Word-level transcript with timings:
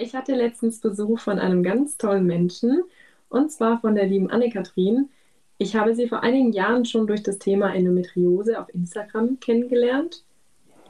Ich 0.00 0.14
hatte 0.14 0.34
letztens 0.34 0.80
Besuch 0.80 1.20
von 1.20 1.38
einem 1.38 1.62
ganz 1.62 1.98
tollen 1.98 2.24
Menschen 2.24 2.84
und 3.28 3.52
zwar 3.52 3.82
von 3.82 3.94
der 3.94 4.06
lieben 4.06 4.30
Anne-Kathrin. 4.30 5.10
Ich 5.58 5.76
habe 5.76 5.94
sie 5.94 6.08
vor 6.08 6.22
einigen 6.22 6.52
Jahren 6.52 6.86
schon 6.86 7.06
durch 7.06 7.22
das 7.22 7.38
Thema 7.38 7.74
Endometriose 7.74 8.58
auf 8.58 8.72
Instagram 8.74 9.38
kennengelernt. 9.40 10.24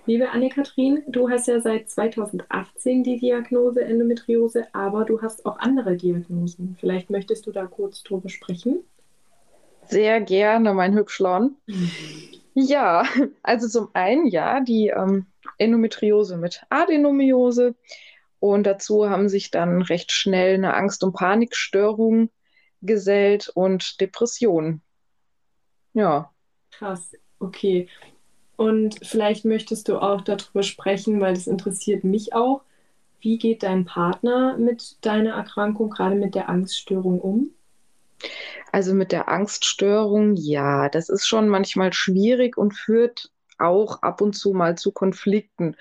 Liebe 0.07 0.31
Anne-Kathrin, 0.31 1.03
du 1.09 1.29
hast 1.29 1.49
ja 1.49 1.61
seit 1.61 1.91
2018 1.91 3.03
die 3.03 3.19
Diagnose 3.19 3.83
Endometriose, 3.83 4.73
aber 4.73 5.05
du 5.05 5.21
hast 5.21 5.45
auch 5.45 5.59
andere 5.59 5.97
Diagnosen. 5.97 6.77
Vielleicht 6.79 7.11
möchtest 7.11 7.49
du 7.49 7.51
da 7.51 7.67
kurz 7.67 8.05
drüber 8.05 8.29
sprechen? 8.29 8.79
Sehr 9.87 10.21
gerne, 10.21 10.73
mein 10.73 10.95
Hübschlon. 10.95 11.57
Ja, 12.55 13.05
also 13.43 13.67
zum 13.67 13.89
einen 13.93 14.29
ja, 14.29 14.61
die 14.61 14.89
ähm, 14.89 15.27
Endometriose 15.59 16.37
mit 16.37 16.63
Adenomiose 16.71 17.75
und 18.41 18.65
dazu 18.65 19.09
haben 19.09 19.29
sich 19.29 19.51
dann 19.51 19.83
recht 19.83 20.11
schnell 20.11 20.55
eine 20.55 20.75
Angst- 20.75 21.05
und 21.05 21.13
Panikstörung 21.13 22.31
gesellt 22.83 23.51
und 23.55 24.01
Depression. 24.01 24.81
Ja. 25.93 26.31
Krass, 26.71 27.13
okay. 27.39 27.89
Und 28.57 28.99
vielleicht 29.07 29.45
möchtest 29.45 29.89
du 29.89 29.99
auch 29.99 30.23
darüber 30.23 30.63
sprechen, 30.63 31.21
weil 31.21 31.35
das 31.35 31.47
interessiert 31.47 32.05
mich 32.05 32.35
auch. 32.35 32.63
Wie 33.21 33.39
geht 33.39 33.63
dein 33.63 33.85
Partner 33.85 34.57
mit 34.57 34.97
deiner 35.03 35.35
Erkrankung, 35.35 35.91
gerade 35.91 36.15
mit 36.15 36.35
der 36.35 36.49
Angststörung 36.49 37.21
um? 37.21 37.51
Also 38.73 38.95
mit 38.95 39.13
der 39.13 39.29
Angststörung, 39.29 40.37
ja, 40.37 40.89
das 40.89 41.09
ist 41.09 41.27
schon 41.27 41.49
manchmal 41.49 41.93
schwierig 41.93 42.57
und 42.57 42.73
führt 42.73 43.31
auch 43.61 44.03
ab 44.03 44.21
und 44.21 44.35
zu 44.35 44.53
mal 44.53 44.77
zu 44.77 44.93
Konflikten. 44.93 45.77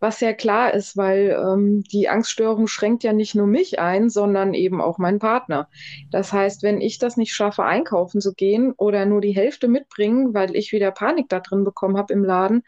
Was 0.00 0.20
ja 0.20 0.32
klar 0.32 0.74
ist, 0.74 0.96
weil 0.96 1.36
ähm, 1.38 1.82
die 1.84 2.08
Angststörung 2.08 2.66
schränkt 2.68 3.02
ja 3.04 3.12
nicht 3.12 3.34
nur 3.34 3.46
mich 3.46 3.78
ein, 3.78 4.10
sondern 4.10 4.54
eben 4.54 4.80
auch 4.80 4.98
meinen 4.98 5.18
Partner. 5.18 5.68
Das 6.10 6.32
heißt, 6.32 6.62
wenn 6.62 6.80
ich 6.80 6.98
das 6.98 7.16
nicht 7.16 7.34
schaffe, 7.34 7.64
einkaufen 7.64 8.20
zu 8.20 8.34
gehen 8.34 8.72
oder 8.76 9.06
nur 9.06 9.20
die 9.20 9.34
Hälfte 9.34 9.68
mitbringen, 9.68 10.34
weil 10.34 10.54
ich 10.56 10.72
wieder 10.72 10.90
Panik 10.90 11.28
da 11.28 11.40
drin 11.40 11.64
bekommen 11.64 11.96
habe 11.96 12.12
im 12.12 12.24
Laden, 12.24 12.62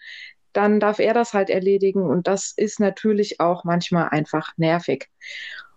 dann 0.53 0.81
darf 0.81 0.99
er 0.99 1.15
das 1.15 1.35
halt 1.35 1.51
erledigen. 1.51 2.03
Und 2.03 2.27
das 2.27 2.53
ist 2.57 2.81
natürlich 2.81 3.41
auch 3.41 3.65
manchmal 3.65 4.09
einfach 4.09 4.53
nervig. 4.57 5.09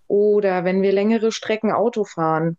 Oder 0.08 0.66
wenn 0.66 0.82
wir 0.82 0.92
längere 0.92 1.32
Strecken 1.32 1.72
Auto 1.72 2.04
fahren, 2.04 2.58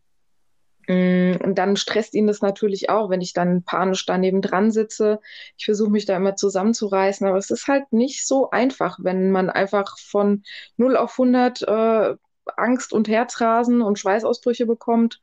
und 1.42 1.54
dann 1.56 1.76
stresst 1.76 2.14
ihn 2.14 2.26
das 2.26 2.40
natürlich 2.42 2.90
auch, 2.90 3.10
wenn 3.10 3.20
ich 3.20 3.32
dann 3.32 3.62
panisch 3.62 4.06
daneben 4.06 4.42
dran 4.42 4.70
sitze. 4.70 5.20
Ich 5.56 5.64
versuche 5.64 5.90
mich 5.90 6.06
da 6.06 6.16
immer 6.16 6.36
zusammenzureißen, 6.36 7.26
aber 7.26 7.38
es 7.38 7.50
ist 7.50 7.68
halt 7.68 7.92
nicht 7.92 8.26
so 8.26 8.50
einfach, 8.50 8.98
wenn 9.00 9.30
man 9.30 9.50
einfach 9.50 9.98
von 9.98 10.42
0 10.76 10.96
auf 10.96 11.12
100 11.12 11.62
äh, 11.62 12.16
Angst 12.56 12.92
und 12.92 13.08
Herzrasen 13.08 13.82
und 13.82 13.98
Schweißausbrüche 13.98 14.66
bekommt. 14.66 15.20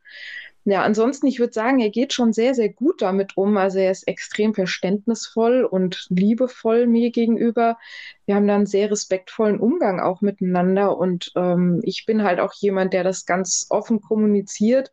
Ja, 0.66 0.84
ansonsten, 0.84 1.26
ich 1.28 1.40
würde 1.40 1.54
sagen, 1.54 1.80
er 1.80 1.90
geht 1.90 2.14
schon 2.14 2.34
sehr, 2.34 2.54
sehr 2.54 2.70
gut 2.70 3.02
damit 3.02 3.38
um. 3.38 3.58
Also 3.58 3.80
er 3.80 3.92
ist 3.92 4.08
extrem 4.08 4.54
verständnisvoll 4.54 5.64
und 5.64 6.06
liebevoll 6.10 6.86
mir 6.86 7.12
gegenüber. 7.12 7.78
Wir 8.26 8.36
haben 8.36 8.48
da 8.48 8.56
einen 8.56 8.66
sehr 8.66 8.92
respektvollen 8.92 9.60
Umgang 9.60 10.00
auch 10.00 10.22
miteinander 10.22 10.98
und 10.98 11.32
ähm, 11.36 11.82
ich 11.84 12.06
bin 12.06 12.24
halt 12.24 12.40
auch 12.40 12.54
jemand, 12.54 12.94
der 12.94 13.04
das 13.04 13.26
ganz 13.26 13.68
offen 13.70 14.02
kommuniziert 14.02 14.92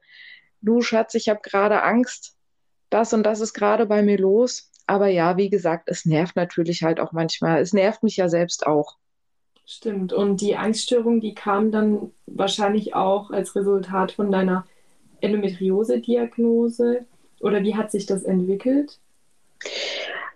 du 0.61 0.83
Schatz, 0.83 1.15
ich 1.15 1.29
habe 1.29 1.41
gerade 1.43 1.83
Angst, 1.83 2.37
das 2.91 3.12
und 3.12 3.25
das 3.25 3.41
ist 3.41 3.55
gerade 3.55 3.87
bei 3.87 4.03
mir 4.03 4.19
los. 4.19 4.71
Aber 4.87 5.09
ja, 5.09 5.37
wie 5.37 5.51
gesagt, 5.51 5.89
es 5.89 6.05
nervt 6.05 6.37
natürlich 6.37 6.83
halt 6.83 7.01
auch 7.01 7.12
manchmal. 7.12 7.61
Es 7.61 7.73
nervt 7.73 8.03
mich 8.03 8.17
ja 8.17 8.29
selbst 8.29 8.67
auch. 8.67 8.97
Stimmt. 9.65 10.12
Und 10.12 10.41
die 10.41 10.57
Angststörung, 10.57 11.21
die 11.21 11.34
kam 11.34 11.73
dann 11.73 12.12
wahrscheinlich 12.27 12.95
auch 12.95 13.31
als 13.33 13.57
Resultat 13.57 14.12
von 14.12 14.31
deiner 14.31 14.65
Endometriose-Diagnose. 15.21 17.05
Oder 17.41 17.62
wie 17.62 17.75
hat 17.75 17.91
sich 17.91 18.07
das 18.07 18.23
entwickelt? 18.23 19.01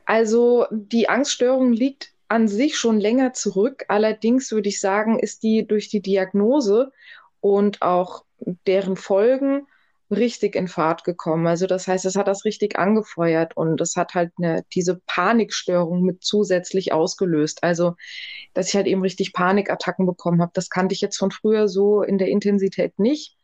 Also 0.05 0.67
die 0.73 1.09
Angststörung 1.09 1.73
liegt 1.73 2.13
an 2.27 2.49
sich 2.49 2.77
schon 2.77 2.99
länger 2.99 3.33
zurück. 3.33 3.85
Allerdings 3.87 4.51
würde 4.51 4.69
ich 4.69 4.81
sagen, 4.81 5.21
ist 5.21 5.45
die 5.45 5.67
durch 5.67 5.89
die 5.89 6.03
Diagnose 6.03 6.91
und 7.41 7.83
auch 7.83 8.25
deren 8.67 8.97
Folgen 8.97 9.67
richtig 10.11 10.57
in 10.57 10.69
Fahrt 10.69 11.05
gekommen. 11.05 11.47
Also 11.47 11.67
das 11.67 11.87
heißt, 11.87 12.05
es 12.05 12.17
hat 12.17 12.29
das 12.29 12.45
richtig 12.45 12.79
angefeuert 12.79 13.57
und 13.57 13.81
es 13.81 13.97
hat 13.97 14.15
halt 14.15 14.33
eine, 14.39 14.65
diese 14.75 15.01
Panikstörung 15.07 16.03
mit 16.03 16.23
zusätzlich 16.23 16.93
ausgelöst. 16.93 17.63
Also, 17.63 17.95
dass 18.55 18.69
ich 18.69 18.75
halt 18.75 18.87
eben 18.87 19.03
richtig 19.03 19.33
Panikattacken 19.33 20.07
bekommen 20.07 20.43
habe, 20.43 20.53
das 20.55 20.71
kannte 20.71 20.95
ich 20.95 21.01
jetzt 21.01 21.19
von 21.19 21.31
früher 21.31 21.69
so 21.69 22.03
in 22.03 22.19
der 22.19 22.29
Intensität 22.29 22.99
nicht. 22.99 23.37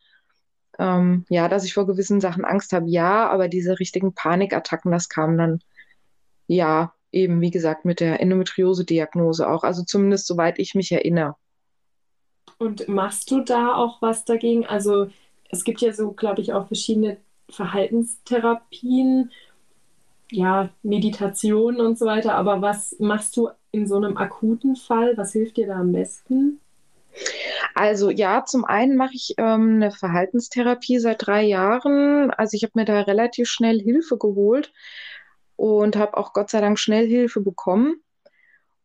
Ähm, 0.79 1.25
ja, 1.29 1.47
dass 1.47 1.63
ich 1.63 1.73
vor 1.73 1.87
gewissen 1.87 2.21
Sachen 2.21 2.45
Angst 2.45 2.71
habe, 2.73 2.87
ja, 2.87 3.27
aber 3.29 3.47
diese 3.47 3.79
richtigen 3.79 4.13
Panikattacken, 4.13 4.91
das 4.91 5.09
kam 5.09 5.37
dann, 5.37 5.59
ja, 6.45 6.93
eben, 7.11 7.41
wie 7.41 7.51
gesagt, 7.51 7.85
mit 7.85 7.99
der 7.99 8.19
Endometriose-Diagnose 8.21 9.49
auch. 9.49 9.63
Also 9.63 9.83
zumindest 9.83 10.27
soweit 10.27 10.59
ich 10.59 10.75
mich 10.75 10.91
erinnere. 10.91 11.35
Und 12.59 12.87
machst 12.87 13.31
du 13.31 13.41
da 13.41 13.75
auch 13.75 14.01
was 14.01 14.25
dagegen? 14.25 14.65
Also 14.65 15.07
es 15.49 15.63
gibt 15.63 15.81
ja 15.81 15.93
so, 15.93 16.11
glaube 16.11 16.41
ich, 16.41 16.53
auch 16.53 16.67
verschiedene 16.67 17.17
Verhaltenstherapien, 17.49 19.31
ja, 20.31 20.69
Meditation 20.83 21.79
und 21.79 21.97
so 21.97 22.05
weiter. 22.05 22.35
Aber 22.35 22.61
was 22.61 22.95
machst 22.99 23.37
du 23.37 23.49
in 23.71 23.87
so 23.87 23.95
einem 23.95 24.17
akuten 24.17 24.75
Fall? 24.75 25.15
Was 25.17 25.33
hilft 25.33 25.57
dir 25.57 25.67
da 25.67 25.75
am 25.75 25.91
besten? 25.91 26.59
Also 27.73 28.09
ja, 28.09 28.43
zum 28.45 28.65
einen 28.65 28.95
mache 28.95 29.13
ich 29.13 29.35
ähm, 29.37 29.75
eine 29.75 29.91
Verhaltenstherapie 29.91 30.99
seit 30.99 31.25
drei 31.25 31.43
Jahren. 31.43 32.31
Also 32.31 32.55
ich 32.55 32.63
habe 32.63 32.73
mir 32.75 32.85
da 32.85 33.01
relativ 33.01 33.47
schnell 33.47 33.79
Hilfe 33.79 34.17
geholt 34.17 34.73
und 35.55 35.95
habe 35.95 36.17
auch 36.17 36.33
Gott 36.33 36.49
sei 36.49 36.61
Dank 36.61 36.77
schnell 36.79 37.07
Hilfe 37.07 37.41
bekommen. 37.41 38.01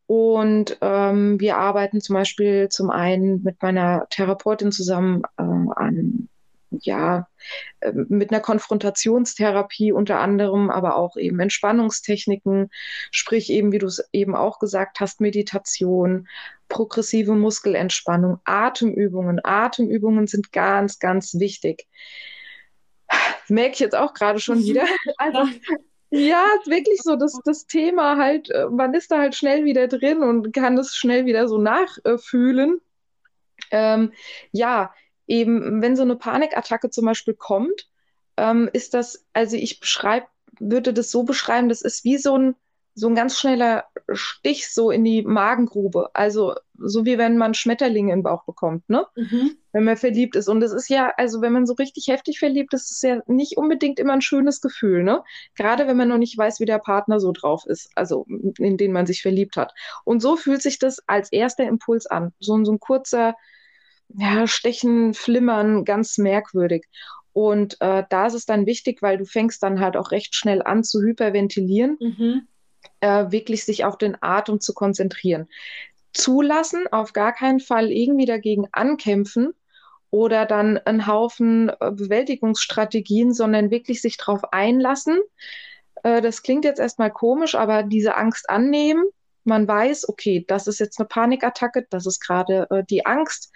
Und 0.07 0.79
ähm, 0.81 1.41
wir 1.41 1.57
arbeiten 1.57 2.01
zum 2.01 2.15
Beispiel 2.15 2.69
zum 2.69 2.91
einen 2.91 3.43
mit 3.43 3.63
meiner 3.63 4.07
Therapeutin 4.11 4.73
zusammen 4.73 5.23
äh, 5.39 5.43
an 5.43 6.29
ja, 6.81 7.29
ähm, 7.81 8.07
mit 8.09 8.31
einer 8.31 8.41
Konfrontationstherapie 8.41 9.93
unter 9.93 10.21
anderem, 10.21 10.71
aber 10.71 10.97
auch 10.97 11.17
eben 11.17 11.41
Entspannungstechniken, 11.41 12.71
sprich 13.11 13.51
eben, 13.51 13.73
wie 13.73 13.79
du 13.79 13.87
es 13.87 14.05
eben 14.13 14.35
auch 14.35 14.59
gesagt 14.59 15.01
hast, 15.01 15.21
Meditation, 15.21 16.29
progressive 16.69 17.35
Muskelentspannung, 17.35 18.41
Atemübungen. 18.45 19.41
Atemübungen 19.45 20.27
sind 20.27 20.53
ganz, 20.53 20.99
ganz 20.99 21.35
wichtig. 21.39 21.87
Das 23.09 23.51
merke 23.51 23.75
ich 23.75 23.81
jetzt 23.81 23.97
auch 23.97 24.15
gerade 24.15 24.41
schon 24.41 24.59
wieder. 24.63 24.85
Also, 25.19 25.49
ja, 26.11 26.45
wirklich 26.67 27.01
so, 27.03 27.17
das, 27.17 27.41
das 27.45 27.67
Thema 27.67 28.19
halt, 28.19 28.51
äh, 28.51 28.67
man 28.67 28.93
ist 28.93 29.11
da 29.11 29.19
halt 29.19 29.35
schnell 29.35 29.65
wieder 29.65 29.89
drin 29.89 30.23
und 30.23 30.53
kann 30.53 30.77
das 30.77 30.95
schnell 30.95 31.25
wieder 31.25 31.49
so 31.49 31.57
nachfühlen. 31.57 32.81
Ähm, 33.71 34.13
ja, 34.51 34.93
eben, 35.27 35.83
wenn 35.83 35.97
so 35.97 36.03
eine 36.03 36.17
Panikattacke 36.17 36.91
zum 36.91 37.07
Beispiel 37.07 37.35
kommt, 37.35 37.89
ähm, 38.37 38.69
ist 38.73 38.95
das, 38.95 39.27
also 39.33 39.57
ich 39.57 39.81
beschreibe, 39.81 40.27
würde 40.59 40.93
das 40.93 41.11
so 41.11 41.25
beschreiben, 41.25 41.69
das 41.69 41.83
ist 41.83 42.05
wie 42.05 42.19
so 42.19 42.37
ein, 42.37 42.55
so 42.95 43.09
ein 43.09 43.15
ganz 43.15 43.39
schneller 43.39 43.85
Stich 44.13 44.73
so 44.73 44.91
in 44.91 45.03
die 45.05 45.23
Magengrube. 45.23 46.11
Also 46.15 46.55
so 46.77 47.05
wie 47.05 47.17
wenn 47.17 47.39
man 47.39 47.55
Schmetterlinge 47.55 48.13
im 48.13 48.23
Bauch 48.23 48.45
bekommt, 48.45 48.89
ne? 48.89 49.07
Mhm. 49.17 49.57
Wenn 49.73 49.85
man 49.85 49.97
verliebt 49.97 50.37
ist. 50.37 50.49
Und 50.49 50.61
das 50.61 50.73
ist 50.73 50.91
ja, 50.91 51.13
also 51.17 51.41
wenn 51.41 51.53
man 51.53 51.65
so 51.65 51.75
richtig 51.75 52.09
heftig 52.09 52.39
verliebt 52.39 52.75
ist, 52.75 52.91
ist 52.91 52.97
es 52.97 53.03
ja 53.03 53.23
nicht 53.27 53.57
unbedingt 53.57 53.99
immer 53.99 54.13
ein 54.13 54.21
schönes 54.21 54.61
Gefühl, 54.61 55.03
ne? 55.05 55.23
Gerade 55.55 55.87
wenn 55.87 55.97
man 55.97 56.09
noch 56.09 56.19
nicht 56.19 56.37
weiß, 56.37 56.61
wie 56.61 56.67
der 56.67 56.79
Partner 56.79 57.21
so 57.21 57.33
drauf 57.33 57.65
ist, 57.67 57.91
also 57.95 58.27
in 58.59 58.77
den 58.77 58.93
man 58.93 59.07
sich 59.07 59.23
verliebt 59.23 59.57
hat. 59.57 59.73
Und 60.05 60.21
so 60.21 60.37
fühlt 60.37 60.61
sich 60.61 60.79
das 60.79 60.99
als 61.07 61.33
erster 61.33 61.65
Impuls 61.65 62.07
an. 62.07 62.35
So, 62.41 62.63
so 62.65 62.73
ein 62.73 62.81
kurzer, 62.81 63.37
ja, 64.17 64.47
Stechen, 64.47 65.15
Flimmern, 65.15 65.85
ganz 65.85 66.19
merkwürdig. 66.19 66.87
Und 67.33 67.81
äh, 67.81 68.05
da 68.11 68.27
ist 68.27 68.35
es 68.35 68.47
dann 68.47 68.67
wichtig, 68.67 69.01
weil 69.01 69.19
du 69.19 69.25
fängst 69.25 69.63
dann 69.63 69.81
halt 69.81 69.97
auch 69.97 70.11
recht 70.11 70.35
schnell 70.35 70.63
an 70.63 70.85
zu 70.85 71.01
hyperventilieren, 71.01 71.97
mhm. 71.99 72.49
äh, 73.01 73.31
wirklich 73.31 73.65
sich 73.65 73.85
auf 73.85 73.97
den 73.97 74.17
Atem 74.21 74.61
zu 74.61 74.75
konzentrieren. 74.75 75.49
Zulassen, 76.13 76.87
auf 76.91 77.15
gar 77.15 77.33
keinen 77.33 77.61
Fall 77.61 77.91
irgendwie 77.91 78.27
dagegen 78.27 78.69
ankämpfen 78.73 79.55
oder 80.11 80.45
dann 80.45 80.77
einen 80.79 81.07
Haufen 81.07 81.71
äh, 81.71 81.91
Bewältigungsstrategien, 81.91 83.33
sondern 83.33 83.71
wirklich 83.71 84.03
sich 84.03 84.19
darauf 84.19 84.53
einlassen. 84.53 85.19
Äh, 86.03 86.21
das 86.21 86.43
klingt 86.43 86.67
jetzt 86.67 86.81
erstmal 86.81 87.11
komisch, 87.11 87.55
aber 87.55 87.83
diese 87.83 88.15
Angst 88.15 88.51
annehmen. 88.51 89.05
Man 89.45 89.67
weiß, 89.67 90.09
okay, 90.09 90.45
das 90.47 90.67
ist 90.67 90.81
jetzt 90.81 91.01
eine 91.01 91.09
Panikattacke, 91.09 91.87
das 91.89 92.07
ist 92.07 92.21
gerade 92.21 92.67
äh, 92.71 92.85
die 92.85 93.07
Angst 93.07 93.51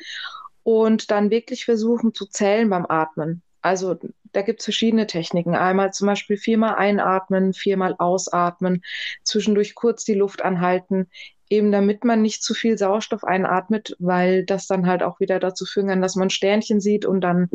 und 0.67 1.13
dann 1.13 1.31
wirklich 1.31 1.65
versuchen 1.65 2.13
zu 2.13 2.27
zählen 2.27 2.69
beim 2.69 2.87
Atmen. 2.89 3.41
Also 3.63 3.97
da 4.33 4.43
gibt 4.43 4.59
es 4.59 4.65
verschiedene 4.65 5.07
Techniken. 5.07 5.55
Einmal 5.55 5.93
zum 5.93 6.09
Beispiel 6.09 6.37
viermal 6.37 6.75
einatmen, 6.75 7.55
viermal 7.55 7.95
ausatmen, 7.99 8.83
zwischendurch 9.23 9.77
kurz 9.77 10.03
die 10.03 10.15
Luft 10.15 10.43
anhalten, 10.43 11.09
eben 11.49 11.71
damit 11.71 12.03
man 12.03 12.21
nicht 12.21 12.43
zu 12.43 12.53
viel 12.53 12.77
Sauerstoff 12.77 13.23
einatmet, 13.23 13.95
weil 14.01 14.45
das 14.45 14.67
dann 14.67 14.89
halt 14.89 15.05
auch 15.05 15.21
wieder 15.21 15.39
dazu 15.39 15.67
führen 15.67 15.87
kann, 15.87 16.03
dass 16.03 16.17
man 16.17 16.31
Sternchen 16.31 16.81
sieht 16.81 17.07
und 17.07 17.21
dann 17.21 17.49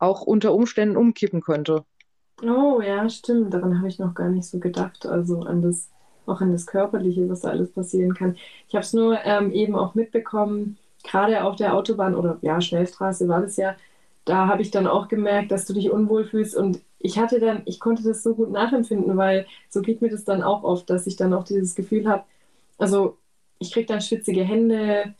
auch 0.00 0.22
unter 0.22 0.52
Umständen 0.52 0.96
umkippen 0.96 1.42
könnte. 1.42 1.84
Oh, 2.42 2.80
ja, 2.80 3.08
stimmt. 3.08 3.54
Daran 3.54 3.78
habe 3.78 3.86
ich 3.86 4.00
noch 4.00 4.14
gar 4.16 4.30
nicht 4.30 4.48
so 4.48 4.58
gedacht. 4.58 5.06
Also 5.06 5.42
an 5.42 5.62
das, 5.62 5.90
auch 6.26 6.40
an 6.40 6.50
das 6.50 6.66
Körperliche, 6.66 7.28
was 7.28 7.42
da 7.42 7.50
alles 7.50 7.70
passieren 7.70 8.14
kann. 8.14 8.34
Ich 8.66 8.74
habe 8.74 8.82
es 8.82 8.92
nur 8.92 9.16
ähm, 9.24 9.52
eben 9.52 9.76
auch 9.76 9.94
mitbekommen, 9.94 10.76
gerade 11.04 11.44
auf 11.44 11.56
der 11.56 11.74
Autobahn 11.74 12.14
oder 12.14 12.38
ja, 12.42 12.60
Schnellstraße 12.60 13.28
war 13.28 13.40
das 13.40 13.56
ja, 13.56 13.76
da 14.24 14.46
habe 14.46 14.62
ich 14.62 14.70
dann 14.70 14.86
auch 14.86 15.08
gemerkt, 15.08 15.50
dass 15.50 15.64
du 15.64 15.72
dich 15.72 15.90
unwohl 15.90 16.24
fühlst 16.24 16.54
und 16.56 16.80
ich 16.98 17.18
hatte 17.18 17.40
dann, 17.40 17.62
ich 17.64 17.80
konnte 17.80 18.02
das 18.02 18.22
so 18.22 18.34
gut 18.34 18.50
nachempfinden, 18.50 19.16
weil 19.16 19.46
so 19.68 19.80
geht 19.82 20.02
mir 20.02 20.10
das 20.10 20.24
dann 20.24 20.42
auch 20.42 20.64
oft, 20.64 20.90
dass 20.90 21.06
ich 21.06 21.16
dann 21.16 21.32
auch 21.32 21.44
dieses 21.44 21.74
Gefühl 21.74 22.08
habe, 22.08 22.24
also 22.76 23.16
ich 23.58 23.72
kriege 23.72 23.86
dann 23.86 24.00
schwitzige 24.00 24.42
Hände, 24.42 25.14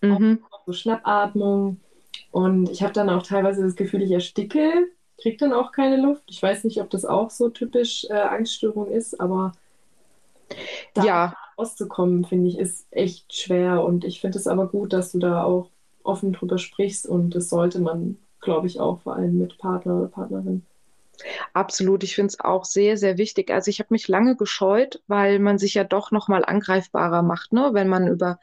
mhm. 0.00 0.40
auch, 0.50 0.58
auch 0.58 0.66
so 0.66 0.72
Schnappatmung 0.72 1.80
und 2.30 2.70
ich 2.70 2.82
habe 2.82 2.92
dann 2.92 3.10
auch 3.10 3.22
teilweise 3.22 3.62
das 3.62 3.76
Gefühl, 3.76 4.02
ich 4.02 4.12
ersticke, 4.12 4.88
kriege 5.20 5.36
dann 5.36 5.52
auch 5.52 5.72
keine 5.72 5.96
Luft. 5.96 6.24
Ich 6.26 6.42
weiß 6.42 6.64
nicht, 6.64 6.80
ob 6.80 6.90
das 6.90 7.04
auch 7.04 7.30
so 7.30 7.48
typisch 7.48 8.06
äh, 8.10 8.14
Angststörung 8.14 8.90
ist, 8.90 9.20
aber 9.20 9.52
da 10.94 11.04
ja. 11.04 11.36
Rauszukommen, 11.58 12.24
finde 12.24 12.48
ich, 12.48 12.58
ist 12.58 12.86
echt 12.90 13.34
schwer 13.34 13.84
und 13.84 14.04
ich 14.04 14.20
finde 14.20 14.38
es 14.38 14.46
aber 14.46 14.68
gut, 14.68 14.92
dass 14.92 15.12
du 15.12 15.18
da 15.18 15.42
auch 15.42 15.70
offen 16.02 16.32
drüber 16.32 16.58
sprichst 16.58 17.06
und 17.06 17.34
das 17.34 17.48
sollte 17.48 17.80
man, 17.80 18.18
glaube 18.40 18.66
ich, 18.66 18.80
auch 18.80 19.00
vor 19.02 19.16
allem 19.16 19.38
mit 19.38 19.58
Partner 19.58 19.98
oder 19.98 20.08
Partnerin. 20.08 20.64
Absolut, 21.52 22.02
ich 22.02 22.14
finde 22.14 22.28
es 22.28 22.40
auch 22.40 22.64
sehr, 22.64 22.96
sehr 22.96 23.18
wichtig. 23.18 23.50
Also 23.50 23.68
ich 23.68 23.78
habe 23.78 23.88
mich 23.90 24.08
lange 24.08 24.36
gescheut, 24.36 25.02
weil 25.06 25.38
man 25.38 25.58
sich 25.58 25.74
ja 25.74 25.84
doch 25.84 26.10
nochmal 26.10 26.44
angreifbarer 26.44 27.22
macht, 27.22 27.52
ne? 27.52 27.70
wenn 27.72 27.88
man 27.88 28.08
über 28.08 28.38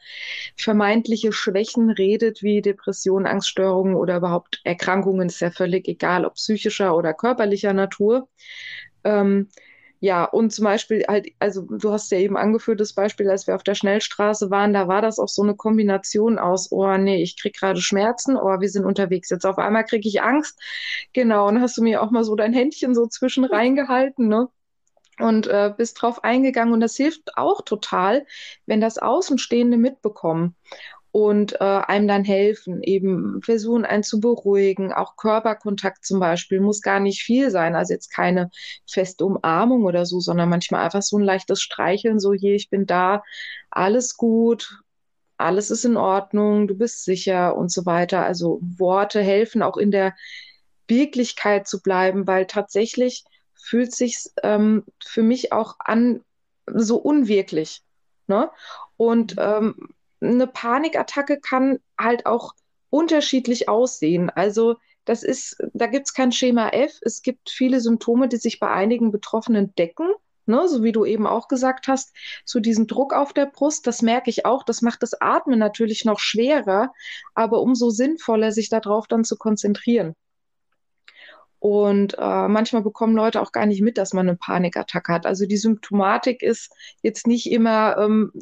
vermeintliche 0.56 1.32
Schwächen 1.32 1.90
redet, 1.90 2.42
wie 2.42 2.62
Depressionen, 2.62 3.26
Angststörungen 3.26 3.94
oder 3.94 4.16
überhaupt 4.16 4.60
Erkrankungen, 4.64 5.28
ist 5.28 5.40
ja 5.40 5.50
völlig 5.50 5.88
egal, 5.88 6.24
ob 6.24 6.34
psychischer 6.34 6.96
oder 6.96 7.12
körperlicher 7.12 7.72
Natur. 7.72 8.28
Ähm, 9.04 9.48
ja, 10.00 10.24
und 10.24 10.50
zum 10.50 10.64
Beispiel 10.64 11.04
halt, 11.06 11.28
also 11.38 11.62
du 11.62 11.92
hast 11.92 12.10
ja 12.10 12.18
eben 12.18 12.36
angeführt, 12.38 12.80
das 12.80 12.94
Beispiel, 12.94 13.28
als 13.30 13.46
wir 13.46 13.54
auf 13.54 13.62
der 13.62 13.74
Schnellstraße 13.74 14.50
waren, 14.50 14.72
da 14.72 14.88
war 14.88 15.02
das 15.02 15.18
auch 15.18 15.28
so 15.28 15.42
eine 15.42 15.54
Kombination 15.54 16.38
aus, 16.38 16.72
oh 16.72 16.96
nee, 16.96 17.22
ich 17.22 17.38
krieg 17.38 17.54
gerade 17.54 17.80
Schmerzen, 17.82 18.36
oh, 18.36 18.60
wir 18.60 18.68
sind 18.70 18.86
unterwegs. 18.86 19.28
Jetzt 19.28 19.44
auf 19.44 19.58
einmal 19.58 19.84
kriege 19.84 20.08
ich 20.08 20.22
Angst. 20.22 20.58
Genau, 21.12 21.48
und 21.48 21.60
hast 21.60 21.76
du 21.76 21.82
mir 21.82 22.02
auch 22.02 22.10
mal 22.10 22.24
so 22.24 22.34
dein 22.34 22.54
Händchen 22.54 22.94
so 22.94 23.06
zwischen 23.06 23.44
reingehalten, 23.44 24.28
ne? 24.28 24.48
und 25.18 25.46
äh, 25.48 25.72
bist 25.76 26.00
drauf 26.00 26.24
eingegangen. 26.24 26.72
Und 26.72 26.80
das 26.80 26.96
hilft 26.96 27.36
auch 27.36 27.60
total, 27.62 28.26
wenn 28.66 28.80
das 28.80 28.96
Außenstehende 28.96 29.76
mitbekommen 29.76 30.56
und 31.12 31.60
äh, 31.60 31.64
einem 31.64 32.06
dann 32.06 32.24
helfen, 32.24 32.82
eben 32.82 33.42
versuchen, 33.42 33.84
einen 33.84 34.02
zu 34.02 34.20
beruhigen. 34.20 34.92
Auch 34.92 35.16
Körperkontakt 35.16 36.04
zum 36.04 36.20
Beispiel 36.20 36.60
muss 36.60 36.82
gar 36.82 37.00
nicht 37.00 37.22
viel 37.22 37.50
sein, 37.50 37.74
also 37.74 37.92
jetzt 37.92 38.10
keine 38.14 38.50
feste 38.88 39.24
Umarmung 39.24 39.84
oder 39.84 40.06
so, 40.06 40.20
sondern 40.20 40.48
manchmal 40.48 40.84
einfach 40.84 41.02
so 41.02 41.18
ein 41.18 41.24
leichtes 41.24 41.60
Streicheln, 41.60 42.20
so 42.20 42.32
hier, 42.32 42.54
ich 42.54 42.70
bin 42.70 42.86
da, 42.86 43.22
alles 43.70 44.16
gut, 44.16 44.82
alles 45.36 45.70
ist 45.70 45.84
in 45.84 45.96
Ordnung, 45.96 46.68
du 46.68 46.74
bist 46.74 47.04
sicher 47.04 47.56
und 47.56 47.72
so 47.72 47.86
weiter. 47.86 48.24
Also 48.24 48.60
Worte 48.62 49.20
helfen 49.20 49.62
auch 49.62 49.76
in 49.76 49.90
der 49.90 50.14
Wirklichkeit 50.86 51.66
zu 51.66 51.82
bleiben, 51.82 52.26
weil 52.26 52.46
tatsächlich 52.46 53.24
fühlt 53.54 53.92
sich 53.92 54.30
ähm, 54.42 54.84
für 55.02 55.22
mich 55.22 55.52
auch 55.52 55.76
an 55.78 56.22
so 56.66 56.96
unwirklich. 56.98 57.82
Ne? 58.26 58.50
Und 58.96 59.36
mhm. 59.36 59.42
ähm, 59.42 59.88
eine 60.20 60.46
Panikattacke 60.46 61.40
kann 61.40 61.78
halt 61.98 62.26
auch 62.26 62.54
unterschiedlich 62.90 63.68
aussehen. 63.68 64.30
Also 64.30 64.76
das 65.04 65.22
ist, 65.22 65.56
da 65.72 65.86
gibt 65.86 66.06
es 66.06 66.14
kein 66.14 66.32
Schema 66.32 66.68
F. 66.68 66.98
Es 67.02 67.22
gibt 67.22 67.50
viele 67.50 67.80
Symptome, 67.80 68.28
die 68.28 68.36
sich 68.36 68.60
bei 68.60 68.70
einigen 68.70 69.10
Betroffenen 69.10 69.74
decken. 69.74 70.08
Ne, 70.46 70.66
so 70.66 70.82
wie 70.82 70.90
du 70.90 71.04
eben 71.04 71.28
auch 71.28 71.46
gesagt 71.46 71.86
hast, 71.86 72.12
zu 72.44 72.58
so 72.58 72.60
diesem 72.60 72.88
Druck 72.88 73.12
auf 73.12 73.32
der 73.32 73.46
Brust, 73.46 73.86
das 73.86 74.02
merke 74.02 74.30
ich 74.30 74.46
auch, 74.46 74.64
das 74.64 74.82
macht 74.82 75.02
das 75.04 75.14
Atmen 75.20 75.60
natürlich 75.60 76.04
noch 76.04 76.18
schwerer, 76.18 76.92
aber 77.34 77.60
umso 77.60 77.90
sinnvoller, 77.90 78.50
sich 78.50 78.68
darauf 78.68 79.06
dann 79.06 79.22
zu 79.22 79.36
konzentrieren. 79.36 80.16
Und 81.60 82.16
äh, 82.18 82.48
manchmal 82.48 82.82
bekommen 82.82 83.14
Leute 83.14 83.40
auch 83.40 83.52
gar 83.52 83.66
nicht 83.66 83.82
mit, 83.82 83.98
dass 83.98 84.14
man 84.14 84.28
eine 84.28 84.36
Panikattacke 84.36 85.12
hat. 85.12 85.26
Also 85.26 85.46
die 85.46 85.58
Symptomatik 85.58 86.42
ist 86.42 86.72
jetzt 87.02 87.26
nicht 87.28 87.48
immer 87.52 87.98
ähm, 87.98 88.32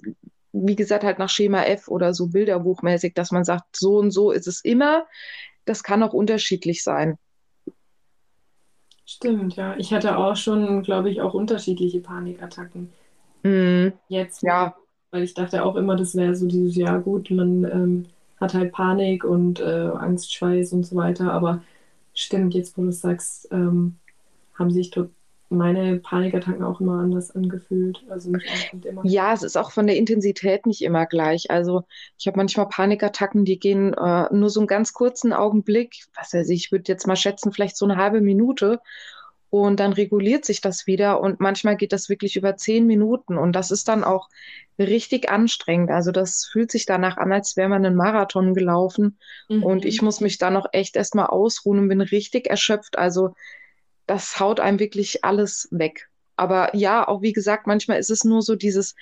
wie 0.52 0.76
gesagt, 0.76 1.04
halt 1.04 1.18
nach 1.18 1.28
Schema 1.28 1.62
F 1.64 1.88
oder 1.88 2.14
so 2.14 2.28
bilderbuchmäßig, 2.28 3.14
dass 3.14 3.30
man 3.30 3.44
sagt, 3.44 3.76
so 3.76 3.98
und 3.98 4.10
so 4.10 4.30
ist 4.30 4.46
es 4.46 4.64
immer. 4.64 5.06
Das 5.64 5.82
kann 5.82 6.02
auch 6.02 6.12
unterschiedlich 6.12 6.82
sein. 6.82 7.18
Stimmt, 9.06 9.56
ja. 9.56 9.74
Ich 9.78 9.92
hatte 9.92 10.16
auch 10.18 10.36
schon, 10.36 10.82
glaube 10.82 11.10
ich, 11.10 11.20
auch 11.20 11.34
unterschiedliche 11.34 12.00
Panikattacken. 12.00 12.92
Mm, 13.42 13.88
Jetzt, 14.08 14.42
ja. 14.42 14.74
Weil 15.10 15.22
ich 15.22 15.34
dachte 15.34 15.64
auch 15.64 15.76
immer, 15.76 15.96
das 15.96 16.14
wäre 16.14 16.34
so 16.34 16.46
dieses, 16.46 16.76
ja 16.76 16.98
gut, 16.98 17.30
man 17.30 17.64
ähm, 17.64 18.06
hat 18.38 18.54
halt 18.54 18.72
Panik 18.72 19.24
und 19.24 19.60
äh, 19.60 19.90
Angst, 19.94 20.32
Schweiß 20.32 20.72
und 20.74 20.84
so 20.84 20.96
weiter. 20.96 21.32
Aber 21.32 21.62
stimmt, 22.12 22.54
jetzt 22.54 22.76
wo 22.76 22.82
du 22.82 22.92
sagst, 22.92 23.48
ähm, 23.50 23.96
haben 24.54 24.70
sich 24.70 24.90
total 24.90 25.10
meine 25.50 25.96
Panikattacken 25.98 26.62
auch 26.62 26.80
immer 26.80 27.00
anders 27.00 27.30
angefühlt. 27.30 28.04
Also. 28.08 28.32
Ja, 29.02 29.32
es 29.32 29.42
ist 29.42 29.56
auch 29.56 29.70
von 29.70 29.86
der 29.86 29.96
Intensität 29.96 30.66
nicht 30.66 30.82
immer 30.82 31.06
gleich. 31.06 31.50
Also 31.50 31.84
ich 32.18 32.26
habe 32.26 32.36
manchmal 32.36 32.68
Panikattacken, 32.68 33.44
die 33.44 33.58
gehen 33.58 33.94
äh, 33.94 34.34
nur 34.34 34.50
so 34.50 34.60
einen 34.60 34.66
ganz 34.66 34.92
kurzen 34.92 35.32
Augenblick, 35.32 36.04
was 36.14 36.34
weiß 36.34 36.48
ich, 36.50 36.66
ich 36.66 36.72
würde 36.72 36.84
jetzt 36.88 37.06
mal 37.06 37.16
schätzen, 37.16 37.52
vielleicht 37.52 37.76
so 37.76 37.86
eine 37.86 37.96
halbe 37.96 38.20
Minute. 38.20 38.80
Und 39.50 39.80
dann 39.80 39.94
reguliert 39.94 40.44
sich 40.44 40.60
das 40.60 40.86
wieder 40.86 41.22
und 41.22 41.40
manchmal 41.40 41.76
geht 41.76 41.94
das 41.94 42.10
wirklich 42.10 42.36
über 42.36 42.56
zehn 42.56 42.86
Minuten 42.86 43.38
und 43.38 43.52
das 43.52 43.70
ist 43.70 43.88
dann 43.88 44.04
auch 44.04 44.28
richtig 44.78 45.30
anstrengend. 45.30 45.90
Also 45.90 46.12
das 46.12 46.44
fühlt 46.44 46.70
sich 46.70 46.84
danach 46.84 47.16
an, 47.16 47.32
als 47.32 47.56
wäre 47.56 47.70
man 47.70 47.86
einen 47.86 47.96
Marathon 47.96 48.52
gelaufen 48.52 49.16
mhm. 49.48 49.62
und 49.62 49.84
ich 49.86 50.02
muss 50.02 50.20
mich 50.20 50.36
dann 50.36 50.52
noch 50.52 50.66
echt 50.72 50.96
erstmal 50.96 51.28
ausruhen 51.28 51.78
und 51.78 51.88
bin 51.88 52.02
richtig 52.02 52.50
erschöpft. 52.50 52.98
Also 52.98 53.34
das 54.08 54.40
haut 54.40 54.58
einem 54.58 54.80
wirklich 54.80 55.24
alles 55.24 55.68
weg. 55.70 56.08
Aber 56.36 56.74
ja, 56.74 57.06
auch 57.06 57.22
wie 57.22 57.32
gesagt, 57.32 57.66
manchmal 57.66 57.98
ist 57.98 58.10
es 58.10 58.24
nur 58.24 58.42
so 58.42 58.56
dieses 58.56 58.94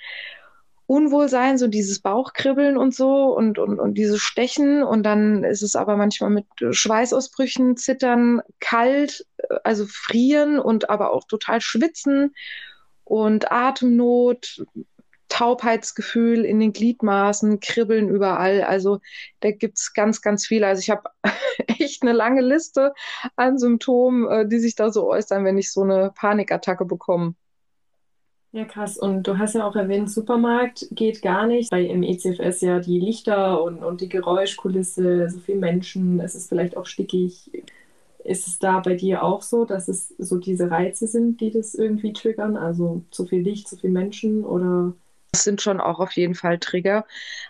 Unwohlsein, 0.85 1.57
so 1.57 1.67
dieses 1.67 1.99
Bauchkribbeln 1.99 2.77
und 2.77 2.95
so 2.95 3.35
und, 3.35 3.59
und, 3.59 3.79
und 3.79 3.95
dieses 3.95 4.21
Stechen. 4.21 4.83
Und 4.83 5.03
dann 5.03 5.43
ist 5.43 5.61
es 5.61 5.75
aber 5.75 5.97
manchmal 5.97 6.29
mit 6.29 6.45
Schweißausbrüchen, 6.71 7.77
Zittern, 7.77 8.41
kalt, 8.59 9.25
also 9.63 9.85
frieren 9.87 10.59
und 10.59 10.89
aber 10.89 11.13
auch 11.13 11.25
total 11.27 11.61
schwitzen 11.61 12.33
und 13.03 13.51
Atemnot, 13.51 14.65
Taubheitsgefühl 15.37 16.45
in 16.45 16.59
den 16.59 16.73
Gliedmaßen, 16.73 17.59
Kribbeln 17.59 18.09
überall. 18.09 18.63
Also 18.63 19.01
da 19.41 19.51
gibt 19.51 19.77
es 19.77 19.93
ganz, 19.93 20.23
ganz 20.23 20.47
viel. 20.47 20.63
Also 20.63 20.79
ich 20.79 20.89
habe 20.89 21.03
echt 21.79 22.01
eine 22.01 22.13
lange 22.13 22.41
Liste 22.41 22.93
an 23.35 23.59
Symptomen, 23.59 24.27
äh, 24.27 24.47
die 24.47 24.57
sich 24.57 24.73
da 24.73 24.91
so 24.91 25.07
äußern, 25.07 25.45
wenn 25.45 25.59
ich 25.59 25.71
so 25.71 25.83
eine 25.83 26.11
Panikattacke 26.15 26.85
bekomme. 26.85 27.35
Ja, 28.51 28.65
krass. 28.65 28.97
Und 28.97 29.27
du 29.27 29.37
hast 29.37 29.53
ja 29.53 29.67
auch 29.67 29.75
erwähnt, 29.75 30.09
Supermarkt 30.09 30.87
geht 30.89 31.21
gar 31.21 31.45
nicht, 31.45 31.71
weil 31.71 31.85
im 31.85 32.01
ECFS 32.01 32.61
ja 32.61 32.79
die 32.79 32.99
Lichter 32.99 33.61
und, 33.61 33.83
und 33.83 34.01
die 34.01 34.09
Geräuschkulisse, 34.09 35.29
so 35.29 35.37
viele 35.37 35.59
Menschen, 35.59 36.19
es 36.19 36.33
ist 36.33 36.49
vielleicht 36.49 36.75
auch 36.75 36.87
stickig. 36.87 37.51
Ist 38.23 38.47
es 38.47 38.57
da 38.57 38.79
bei 38.79 38.95
dir 38.95 39.21
auch 39.23 39.43
so, 39.43 39.65
dass 39.65 39.87
es 39.87 40.15
so 40.17 40.37
diese 40.37 40.71
Reize 40.71 41.05
sind, 41.05 41.41
die 41.41 41.51
das 41.51 41.75
irgendwie 41.75 42.13
triggern? 42.13 42.57
Also 42.57 43.03
zu 43.11 43.27
viel 43.27 43.41
Licht, 43.41 43.67
zu 43.67 43.77
viel 43.77 43.91
Menschen 43.91 44.43
oder? 44.43 44.93
Das 45.31 45.43
sind 45.43 45.61
schon 45.61 45.81
auch 45.81 45.99
auf 45.99 46.13
jeden 46.13 46.35
Fall 46.35 46.57
Trigger. 46.57 47.05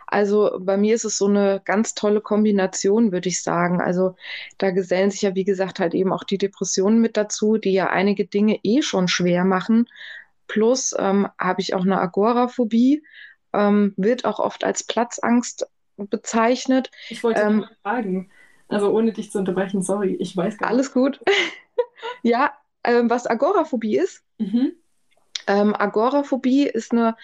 Also 0.07 0.57
bei 0.59 0.77
mir 0.77 0.95
ist 0.95 1.05
es 1.05 1.17
so 1.17 1.27
eine 1.27 1.61
ganz 1.63 1.93
tolle 1.93 2.21
Kombination, 2.21 3.11
würde 3.11 3.29
ich 3.29 3.43
sagen. 3.43 3.81
Also 3.81 4.15
da 4.57 4.71
gesellen 4.71 5.11
sich 5.11 5.21
ja, 5.21 5.35
wie 5.35 5.43
gesagt, 5.43 5.79
halt 5.79 5.93
eben 5.93 6.11
auch 6.11 6.23
die 6.23 6.37
Depressionen 6.37 6.99
mit 6.99 7.17
dazu, 7.17 7.57
die 7.57 7.73
ja 7.73 7.89
einige 7.89 8.25
Dinge 8.25 8.59
eh 8.63 8.81
schon 8.81 9.07
schwer 9.07 9.45
machen. 9.45 9.87
Plus 10.47 10.95
ähm, 10.97 11.27
habe 11.39 11.61
ich 11.61 11.75
auch 11.75 11.83
eine 11.83 11.99
Agoraphobie, 11.99 13.03
ähm, 13.53 13.93
wird 13.97 14.25
auch 14.25 14.39
oft 14.39 14.63
als 14.63 14.83
Platzangst 14.83 15.67
bezeichnet. 15.97 16.89
Ich 17.09 17.23
wollte 17.23 17.41
ähm, 17.41 17.65
fragen, 17.83 18.31
also 18.69 18.91
ohne 18.91 19.11
dich 19.11 19.31
zu 19.31 19.39
unterbrechen, 19.39 19.81
sorry, 19.81 20.15
ich 20.19 20.35
weiß 20.35 20.57
gar 20.57 20.67
nicht. 20.67 20.73
Alles 20.73 20.93
gut. 20.93 21.19
ja, 22.21 22.53
ähm, 22.83 23.09
was 23.09 23.27
Agoraphobie 23.27 23.97
ist? 23.97 24.23
Mhm. 24.37 24.73
Ähm, 25.47 25.75
Agoraphobie 25.75 26.67
ist 26.67 26.91
eine 26.91 27.15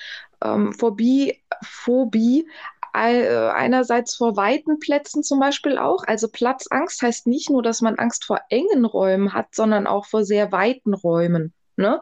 ähm, 0.43 0.73
Phobie, 0.73 1.41
Phobie 1.63 2.47
äh, 2.93 3.49
einerseits 3.49 4.15
vor 4.15 4.37
weiten 4.37 4.79
Plätzen 4.79 5.23
zum 5.23 5.39
Beispiel 5.39 5.77
auch. 5.77 6.03
Also 6.05 6.27
Platzangst 6.27 7.01
heißt 7.01 7.27
nicht 7.27 7.49
nur, 7.49 7.63
dass 7.63 7.81
man 7.81 7.95
Angst 7.95 8.25
vor 8.25 8.39
engen 8.49 8.85
Räumen 8.85 9.33
hat, 9.33 9.55
sondern 9.55 9.87
auch 9.87 10.05
vor 10.05 10.23
sehr 10.23 10.51
weiten 10.51 10.93
Räumen. 10.93 11.53
Ne? 11.75 12.01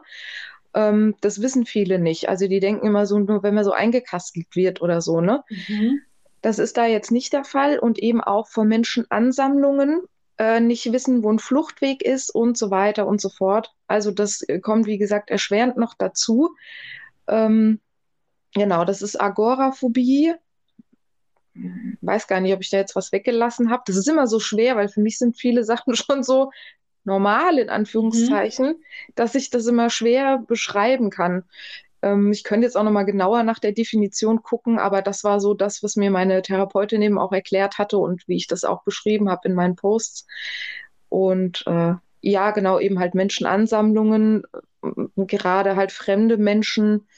Ähm, 0.74 1.14
das 1.20 1.40
wissen 1.40 1.64
viele 1.64 1.98
nicht. 1.98 2.28
Also 2.28 2.46
die 2.46 2.60
denken 2.60 2.86
immer 2.86 3.06
so, 3.06 3.18
nur 3.18 3.42
wenn 3.42 3.54
man 3.54 3.64
so 3.64 3.72
eingekastelt 3.72 4.54
wird 4.54 4.82
oder 4.82 5.00
so, 5.00 5.20
ne? 5.20 5.42
Mhm. 5.48 6.00
Das 6.42 6.58
ist 6.58 6.76
da 6.76 6.86
jetzt 6.86 7.12
nicht 7.12 7.32
der 7.32 7.44
Fall 7.44 7.78
und 7.78 8.00
eben 8.00 8.20
auch 8.20 8.48
von 8.48 8.66
Menschenansammlungen 8.66 10.02
äh, 10.38 10.58
nicht 10.58 10.92
wissen, 10.92 11.22
wo 11.22 11.30
ein 11.32 11.38
Fluchtweg 11.38 12.02
ist 12.02 12.34
und 12.34 12.58
so 12.58 12.72
weiter 12.72 13.06
und 13.06 13.20
so 13.20 13.28
fort. 13.28 13.72
Also 13.86 14.10
das 14.10 14.44
kommt, 14.60 14.86
wie 14.86 14.98
gesagt, 14.98 15.30
erschwerend 15.30 15.76
noch 15.76 15.94
dazu. 15.94 16.50
Ähm, 17.28 17.78
genau, 18.54 18.84
das 18.84 19.02
ist 19.02 19.20
Agoraphobie. 19.20 20.34
Weiß 22.00 22.26
gar 22.26 22.40
nicht, 22.40 22.54
ob 22.54 22.60
ich 22.60 22.70
da 22.70 22.78
jetzt 22.78 22.96
was 22.96 23.12
weggelassen 23.12 23.70
habe. 23.70 23.82
Das 23.86 23.96
ist 23.96 24.08
immer 24.08 24.26
so 24.26 24.40
schwer, 24.40 24.76
weil 24.76 24.88
für 24.88 25.00
mich 25.00 25.18
sind 25.18 25.36
viele 25.36 25.64
Sachen 25.64 25.94
schon 25.96 26.22
so 26.22 26.50
normal 27.04 27.58
in 27.58 27.68
Anführungszeichen, 27.68 28.68
mhm. 28.68 28.82
dass 29.14 29.34
ich 29.34 29.50
das 29.50 29.66
immer 29.66 29.90
schwer 29.90 30.38
beschreiben 30.46 31.10
kann. 31.10 31.44
Ähm, 32.02 32.32
ich 32.32 32.44
könnte 32.44 32.66
jetzt 32.66 32.76
auch 32.76 32.84
nochmal 32.84 33.04
genauer 33.04 33.42
nach 33.44 33.58
der 33.58 33.72
Definition 33.72 34.42
gucken, 34.42 34.78
aber 34.78 35.02
das 35.02 35.24
war 35.24 35.40
so 35.40 35.54
das, 35.54 35.82
was 35.82 35.96
mir 35.96 36.10
meine 36.10 36.42
Therapeutin 36.42 37.02
eben 37.02 37.18
auch 37.18 37.32
erklärt 37.32 37.78
hatte 37.78 37.98
und 37.98 38.26
wie 38.28 38.36
ich 38.36 38.46
das 38.46 38.64
auch 38.64 38.84
beschrieben 38.84 39.30
habe 39.30 39.48
in 39.48 39.54
meinen 39.54 39.76
Posts. 39.76 40.26
Und 41.08 41.64
äh, 41.66 41.94
ja, 42.20 42.50
genau, 42.52 42.78
eben 42.78 42.98
halt 42.98 43.14
Menschenansammlungen, 43.14 44.44
äh, 44.82 45.26
gerade 45.26 45.76
halt 45.76 45.92
fremde 45.92 46.36
Menschen, 46.36 47.08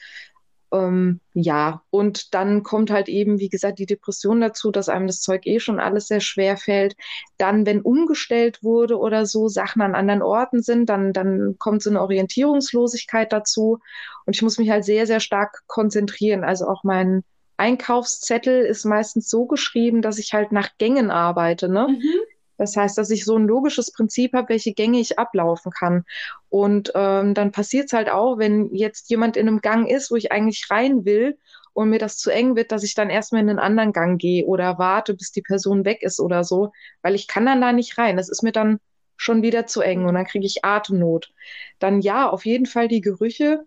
ähm, 0.75 1.19
ja, 1.33 1.81
und 1.89 2.33
dann 2.33 2.63
kommt 2.63 2.91
halt 2.91 3.07
eben, 3.07 3.39
wie 3.39 3.49
gesagt, 3.49 3.79
die 3.79 3.85
Depression 3.85 4.41
dazu, 4.41 4.71
dass 4.71 4.89
einem 4.89 5.07
das 5.07 5.21
Zeug 5.21 5.45
eh 5.45 5.59
schon 5.59 5.79
alles 5.79 6.07
sehr 6.07 6.19
schwer 6.19 6.57
fällt. 6.57 6.95
Dann, 7.37 7.65
wenn 7.65 7.81
umgestellt 7.81 8.63
wurde 8.63 8.97
oder 8.97 9.25
so, 9.25 9.47
Sachen 9.47 9.81
an 9.81 9.95
anderen 9.95 10.21
Orten 10.21 10.61
sind, 10.61 10.89
dann, 10.89 11.13
dann 11.13 11.55
kommt 11.57 11.81
so 11.83 11.89
eine 11.89 12.01
Orientierungslosigkeit 12.01 13.31
dazu. 13.31 13.79
Und 14.25 14.35
ich 14.35 14.41
muss 14.41 14.57
mich 14.57 14.69
halt 14.69 14.85
sehr, 14.85 15.07
sehr 15.07 15.19
stark 15.19 15.63
konzentrieren. 15.67 16.43
Also 16.43 16.67
auch 16.67 16.83
mein 16.83 17.23
Einkaufszettel 17.57 18.65
ist 18.65 18.85
meistens 18.85 19.29
so 19.29 19.45
geschrieben, 19.45 20.01
dass 20.01 20.17
ich 20.17 20.33
halt 20.33 20.51
nach 20.51 20.77
Gängen 20.77 21.11
arbeite. 21.11 21.69
Ne? 21.69 21.87
Mhm. 21.89 22.19
Das 22.57 22.75
heißt, 22.75 22.97
dass 22.97 23.09
ich 23.09 23.25
so 23.25 23.37
ein 23.37 23.47
logisches 23.47 23.91
Prinzip 23.91 24.33
habe, 24.33 24.49
welche 24.49 24.73
Gänge 24.73 24.99
ich 24.99 25.19
ablaufen 25.19 25.71
kann. 25.71 26.05
Und 26.49 26.91
ähm, 26.95 27.33
dann 27.33 27.51
passiert 27.51 27.87
es 27.87 27.93
halt 27.93 28.09
auch, 28.09 28.37
wenn 28.37 28.73
jetzt 28.73 29.09
jemand 29.09 29.37
in 29.37 29.47
einem 29.47 29.61
Gang 29.61 29.89
ist, 29.89 30.11
wo 30.11 30.15
ich 30.15 30.31
eigentlich 30.31 30.69
rein 30.69 31.05
will 31.05 31.37
und 31.73 31.89
mir 31.89 31.99
das 31.99 32.17
zu 32.17 32.29
eng 32.29 32.55
wird, 32.55 32.71
dass 32.71 32.83
ich 32.83 32.95
dann 32.95 33.09
erstmal 33.09 33.41
in 33.41 33.49
einen 33.49 33.59
anderen 33.59 33.91
Gang 33.91 34.19
gehe 34.19 34.45
oder 34.45 34.77
warte, 34.77 35.13
bis 35.13 35.31
die 35.31 35.41
Person 35.41 35.83
weg 35.83 36.01
ist 36.01 36.19
oder 36.19 36.43
so, 36.43 36.71
weil 37.01 37.15
ich 37.15 37.27
kann 37.27 37.45
dann 37.45 37.61
da 37.61 37.73
nicht 37.73 37.97
rein. 37.97 38.15
Das 38.15 38.29
ist 38.29 38.43
mir 38.43 38.53
dann 38.53 38.79
schon 39.17 39.41
wieder 39.41 39.67
zu 39.67 39.81
eng 39.81 40.05
und 40.05 40.15
dann 40.15 40.25
kriege 40.25 40.45
ich 40.45 40.63
Atemnot. 40.63 41.33
Dann 41.79 42.01
ja, 42.01 42.29
auf 42.29 42.45
jeden 42.45 42.65
Fall 42.65 42.87
die 42.87 43.01
Gerüche, 43.01 43.65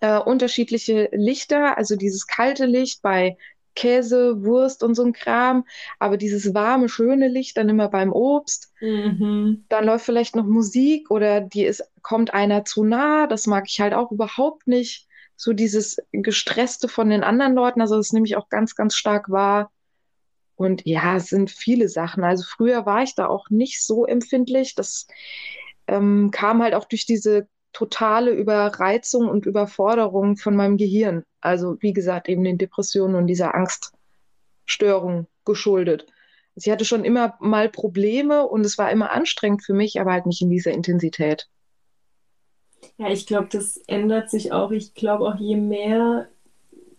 äh, 0.00 0.18
unterschiedliche 0.18 1.08
Lichter, 1.12 1.76
also 1.76 1.96
dieses 1.96 2.26
kalte 2.26 2.66
Licht 2.66 3.02
bei 3.02 3.36
Käse, 3.74 4.42
Wurst 4.42 4.82
und 4.82 4.94
so 4.94 5.04
ein 5.04 5.12
Kram. 5.12 5.64
Aber 5.98 6.16
dieses 6.16 6.54
warme, 6.54 6.88
schöne 6.88 7.28
Licht 7.28 7.56
dann 7.56 7.68
immer 7.68 7.88
beim 7.88 8.12
Obst. 8.12 8.72
Mhm. 8.80 9.64
Dann 9.68 9.84
läuft 9.84 10.04
vielleicht 10.04 10.36
noch 10.36 10.46
Musik 10.46 11.10
oder 11.10 11.40
die 11.40 11.64
ist, 11.64 11.84
kommt 12.02 12.34
einer 12.34 12.64
zu 12.64 12.84
nah. 12.84 13.26
Das 13.26 13.46
mag 13.46 13.64
ich 13.68 13.80
halt 13.80 13.94
auch 13.94 14.10
überhaupt 14.10 14.66
nicht. 14.66 15.06
So 15.36 15.52
dieses 15.52 15.98
Gestresste 16.10 16.88
von 16.88 17.10
den 17.10 17.22
anderen 17.22 17.54
Leuten. 17.54 17.80
Also 17.80 17.96
das 17.96 18.12
nehme 18.12 18.26
ich 18.26 18.36
auch 18.36 18.48
ganz, 18.48 18.74
ganz 18.74 18.96
stark 18.96 19.30
wahr. 19.30 19.70
Und 20.56 20.84
ja, 20.84 21.16
es 21.16 21.26
sind 21.26 21.50
viele 21.50 21.88
Sachen. 21.88 22.24
Also 22.24 22.44
früher 22.44 22.84
war 22.84 23.04
ich 23.04 23.14
da 23.14 23.26
auch 23.26 23.48
nicht 23.48 23.84
so 23.84 24.06
empfindlich. 24.06 24.74
Das 24.74 25.06
ähm, 25.86 26.30
kam 26.32 26.62
halt 26.62 26.74
auch 26.74 26.84
durch 26.84 27.06
diese 27.06 27.46
totale 27.72 28.32
Überreizung 28.32 29.28
und 29.28 29.46
Überforderung 29.46 30.36
von 30.36 30.56
meinem 30.56 30.76
Gehirn. 30.76 31.24
Also 31.40 31.76
wie 31.80 31.92
gesagt, 31.92 32.28
eben 32.28 32.44
den 32.44 32.58
Depressionen 32.58 33.14
und 33.14 33.26
dieser 33.26 33.54
Angststörung 33.54 35.26
geschuldet. 35.44 36.06
Also 36.56 36.68
ich 36.68 36.72
hatte 36.72 36.84
schon 36.84 37.04
immer 37.04 37.36
mal 37.40 37.68
Probleme 37.68 38.46
und 38.46 38.64
es 38.66 38.78
war 38.78 38.90
immer 38.90 39.12
anstrengend 39.12 39.64
für 39.64 39.74
mich, 39.74 40.00
aber 40.00 40.12
halt 40.12 40.26
nicht 40.26 40.42
in 40.42 40.50
dieser 40.50 40.72
Intensität. 40.72 41.48
Ja, 42.96 43.10
ich 43.10 43.26
glaube, 43.26 43.48
das 43.50 43.76
ändert 43.86 44.30
sich 44.30 44.52
auch. 44.52 44.70
Ich 44.70 44.94
glaube 44.94 45.24
auch, 45.24 45.36
je 45.36 45.56
mehr 45.56 46.28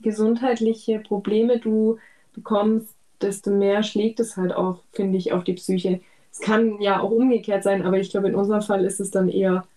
gesundheitliche 0.01 0.99
Probleme 0.99 1.59
du 1.59 1.97
bekommst, 2.33 2.95
desto 3.21 3.51
mehr 3.51 3.83
schlägt 3.83 4.19
es 4.19 4.37
halt 4.37 4.53
auch, 4.53 4.83
finde 4.91 5.17
ich, 5.17 5.33
auf 5.33 5.43
die 5.43 5.53
Psyche. 5.53 5.99
Es 6.31 6.39
kann 6.39 6.79
ja 6.79 7.01
auch 7.01 7.11
umgekehrt 7.11 7.63
sein, 7.63 7.81
aber 7.81 7.97
ich 7.97 8.11
glaube, 8.11 8.29
in 8.29 8.35
unserem 8.35 8.61
Fall 8.61 8.85
ist 8.85 8.99
es 8.99 9.11
dann 9.11 9.27
eher 9.27 9.67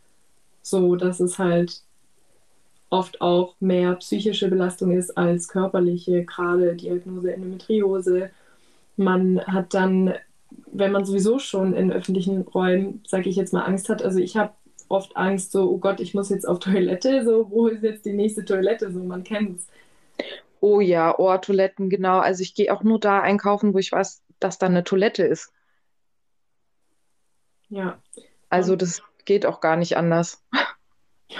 so, 0.62 0.97
dass 0.97 1.21
es 1.21 1.38
halt 1.38 1.83
oft 2.90 3.21
auch 3.21 3.54
mehr 3.61 3.95
psychische 3.97 4.49
Belastung 4.49 4.92
ist 4.92 5.16
als 5.16 5.49
körperliche, 5.49 6.25
gerade 6.25 6.76
Diagnose 6.76 7.33
Endometriose. 7.33 8.31
Man 8.97 9.40
hat 9.47 9.75
dann, 9.75 10.14
wenn 10.71 10.92
man 10.92 11.04
sowieso 11.04 11.38
schon 11.38 11.73
in 11.73 11.92
öffentlichen 11.92 12.42
Räumen, 12.42 13.02
sage 13.07 13.31
ich 13.31 13.37
jetzt 13.37 13.52
mal, 13.52 13.62
Angst 13.62 13.88
hat, 13.88 14.02
also 14.02 14.19
ich 14.19 14.37
habe 14.37 14.52
oft 14.88 15.16
Angst, 15.16 15.52
so, 15.52 15.71
oh 15.71 15.78
Gott, 15.78 16.00
ich 16.00 16.12
muss 16.12 16.28
jetzt 16.28 16.47
auf 16.47 16.59
Toilette, 16.59 17.25
so, 17.25 17.50
wo 17.50 17.66
ist 17.66 17.83
jetzt 17.83 18.04
die 18.04 18.12
nächste 18.12 18.45
Toilette, 18.45 18.92
so, 18.92 19.02
man 19.02 19.25
kennt 19.25 19.59
es. 19.59 19.66
Oh 20.61 20.81
ja, 20.81 21.19
Ohrtoiletten, 21.19 21.88
genau. 21.90 22.19
Also 22.19 22.42
ich 22.42 22.54
gehe 22.54 22.73
auch 22.73 22.85
nur 22.85 23.00
da 23.00 23.21
einkaufen, 23.21 23.75
wo 23.75 23.78
ich 23.78 23.90
weiß, 23.90 24.23
dass 24.38 24.59
da 24.59 24.66
eine 24.66 24.85
Toilette 24.85 25.25
ist. 25.25 25.50
Ja. 27.69 27.99
Also 28.50 28.76
das 28.76 29.02
geht 29.25 29.47
auch 29.47 29.61
gar 29.61 29.76
nicht 29.76 29.97
anders. 29.97 30.43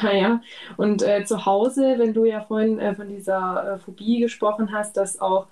Ja, 0.01 0.13
ja. 0.13 0.41
Und 0.77 1.03
äh, 1.03 1.25
zu 1.25 1.45
Hause, 1.45 1.95
wenn 1.99 2.15
du 2.15 2.25
ja 2.25 2.41
vorhin 2.41 2.79
äh, 2.79 2.95
von 2.95 3.09
dieser 3.09 3.75
äh, 3.75 3.79
Phobie 3.79 4.21
gesprochen 4.21 4.73
hast, 4.73 4.97
dass 4.97 5.21
auch 5.21 5.49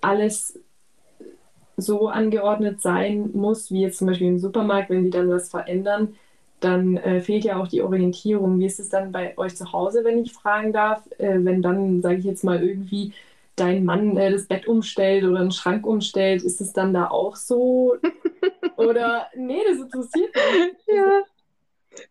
alles 0.00 0.60
so 1.76 2.08
angeordnet 2.08 2.80
sein 2.80 3.30
muss, 3.32 3.70
wie 3.70 3.82
jetzt 3.82 3.98
zum 3.98 4.06
Beispiel 4.08 4.28
im 4.28 4.38
Supermarkt, 4.38 4.90
wenn 4.90 5.04
die 5.04 5.10
dann 5.10 5.28
was 5.28 5.50
verändern, 5.50 6.14
dann 6.60 6.96
äh, 6.96 7.20
fehlt 7.20 7.44
ja 7.44 7.56
auch 7.56 7.68
die 7.68 7.82
Orientierung. 7.82 8.58
Wie 8.58 8.66
ist 8.66 8.80
es 8.80 8.88
dann 8.88 9.12
bei 9.12 9.36
euch 9.38 9.56
zu 9.56 9.72
Hause, 9.72 10.04
wenn 10.04 10.18
ich 10.18 10.32
fragen 10.32 10.72
darf? 10.72 11.06
Äh, 11.18 11.44
wenn 11.44 11.62
dann, 11.62 12.00
sage 12.02 12.16
ich 12.16 12.24
jetzt 12.24 12.44
mal, 12.44 12.62
irgendwie 12.62 13.12
dein 13.56 13.84
Mann 13.84 14.16
äh, 14.16 14.30
das 14.30 14.46
Bett 14.46 14.66
umstellt 14.66 15.24
oder 15.24 15.40
einen 15.40 15.50
Schrank 15.50 15.86
umstellt, 15.86 16.42
ist 16.42 16.60
es 16.60 16.72
dann 16.72 16.94
da 16.94 17.08
auch 17.08 17.36
so? 17.36 17.96
oder 18.76 19.26
nee, 19.36 19.60
das 19.68 19.78
interessiert 19.78 20.34
mich. 20.34 20.96
Ja. 20.96 21.22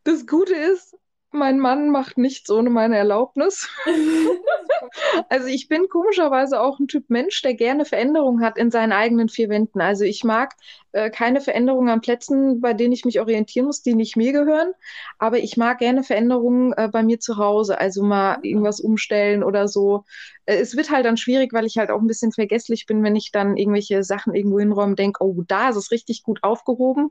Das 0.03 0.27
Gute 0.27 0.53
ist, 0.55 0.95
mein 1.33 1.59
Mann 1.59 1.89
macht 1.89 2.17
nichts 2.17 2.49
ohne 2.51 2.69
meine 2.69 2.95
Erlaubnis. 2.95 3.67
also 5.29 5.47
ich 5.47 5.67
bin 5.67 5.89
komischerweise 5.89 6.61
auch 6.61 6.79
ein 6.79 6.87
Typ 6.87 7.09
Mensch, 7.09 7.41
der 7.41 7.55
gerne 7.55 7.85
Veränderungen 7.85 8.45
hat 8.45 8.57
in 8.57 8.69
seinen 8.69 8.91
eigenen 8.91 9.29
vier 9.29 9.49
Wänden. 9.49 9.81
Also 9.81 10.03
ich 10.03 10.23
mag 10.23 10.53
äh, 10.91 11.09
keine 11.09 11.41
Veränderungen 11.41 11.89
an 11.89 12.01
Plätzen, 12.01 12.61
bei 12.61 12.73
denen 12.73 12.93
ich 12.93 13.03
mich 13.03 13.19
orientieren 13.19 13.65
muss, 13.65 13.81
die 13.81 13.95
nicht 13.95 14.15
mir 14.15 14.31
gehören. 14.31 14.73
Aber 15.17 15.39
ich 15.39 15.57
mag 15.57 15.79
gerne 15.79 16.03
Veränderungen 16.03 16.73
äh, 16.73 16.87
bei 16.91 17.01
mir 17.01 17.19
zu 17.19 17.37
Hause. 17.37 17.79
Also 17.79 18.03
mal 18.03 18.37
irgendwas 18.43 18.79
umstellen 18.79 19.43
oder 19.43 19.67
so. 19.67 20.05
Äh, 20.45 20.57
es 20.57 20.77
wird 20.77 20.91
halt 20.91 21.05
dann 21.05 21.17
schwierig, 21.17 21.51
weil 21.51 21.65
ich 21.65 21.77
halt 21.77 21.89
auch 21.89 21.99
ein 21.99 22.07
bisschen 22.07 22.31
vergesslich 22.31 22.85
bin, 22.85 23.03
wenn 23.03 23.15
ich 23.15 23.31
dann 23.31 23.57
irgendwelche 23.57 24.03
Sachen 24.03 24.35
irgendwo 24.35 24.59
hinräume 24.59 24.91
und 24.91 24.99
denke, 24.99 25.23
oh, 25.23 25.41
da 25.47 25.69
ist 25.69 25.77
es 25.77 25.89
richtig 25.89 26.21
gut 26.21 26.43
aufgehoben. 26.43 27.09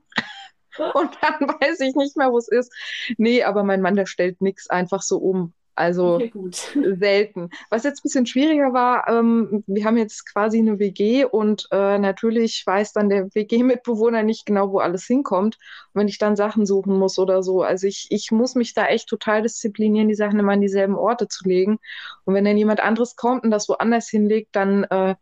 und 0.95 1.11
dann 1.21 1.49
weiß 1.49 1.81
ich 1.81 1.95
nicht 1.95 2.17
mehr, 2.17 2.33
wo 2.33 2.38
es 2.38 2.49
ist. 2.49 2.73
Nee, 3.19 3.43
aber 3.43 3.64
mein 3.64 3.81
Mann, 3.81 3.97
der 3.97 4.07
stellt 4.07 4.41
nichts 4.41 4.69
einfach 4.71 5.02
so 5.02 5.19
um. 5.19 5.52
Also 5.75 6.17
okay, 6.17 6.33
selten. 6.99 7.49
Was 7.71 7.85
jetzt 7.85 8.00
ein 8.00 8.02
bisschen 8.02 8.26
schwieriger 8.26 8.75
war, 8.75 9.09
ähm, 9.09 9.64
wir 9.67 9.85
haben 9.87 9.97
jetzt 9.97 10.31
quasi 10.31 10.59
eine 10.59 10.79
WG 10.79 11.25
und 11.25 11.67
äh, 11.71 11.99
natürlich 11.99 12.62
weiß 12.67 12.93
dann 12.93 13.09
der 13.09 13.35
WG-Mitbewohner 13.35 14.23
nicht 14.23 14.45
genau, 14.45 14.71
wo 14.71 14.81
alles 14.81 15.05
hinkommt, 15.07 15.57
wenn 15.95 16.09
ich 16.09 16.19
dann 16.19 16.37
Sachen 16.37 16.67
suchen 16.67 16.99
muss 16.99 17.19
oder 17.19 17.43
so. 17.43 17.62
Also 17.62 17.87
ich, 17.87 18.09
ich 18.11 18.31
muss 18.31 18.55
mich 18.55 18.75
da 18.75 18.87
echt 18.87 19.09
total 19.09 19.43
disziplinieren, 19.43 20.09
die 20.09 20.14
Sachen 20.14 20.38
immer 20.38 20.52
an 20.52 20.61
dieselben 20.61 20.95
Orte 20.95 21.26
zu 21.29 21.49
legen. 21.49 21.79
Und 22.25 22.35
wenn 22.35 22.45
dann 22.45 22.59
jemand 22.59 22.81
anderes 22.81 23.17
kommt 23.17 23.45
und 23.45 23.50
das 23.50 23.69
woanders 23.69 24.09
hinlegt, 24.09 24.55
dann 24.55 24.85
äh, 24.85 25.14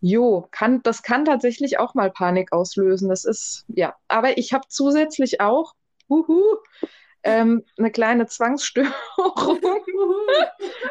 Jo, 0.00 0.46
kann, 0.50 0.82
das 0.82 1.02
kann 1.02 1.24
tatsächlich 1.24 1.78
auch 1.78 1.94
mal 1.94 2.10
Panik 2.10 2.52
auslösen. 2.52 3.08
Das 3.08 3.24
ist, 3.24 3.64
ja. 3.68 3.94
Aber 4.06 4.38
ich 4.38 4.52
habe 4.52 4.66
zusätzlich 4.68 5.40
auch, 5.40 5.74
huhu, 6.08 6.42
ähm, 7.24 7.64
eine 7.76 7.90
kleine 7.90 8.26
Zwangsstörung. 8.26 8.92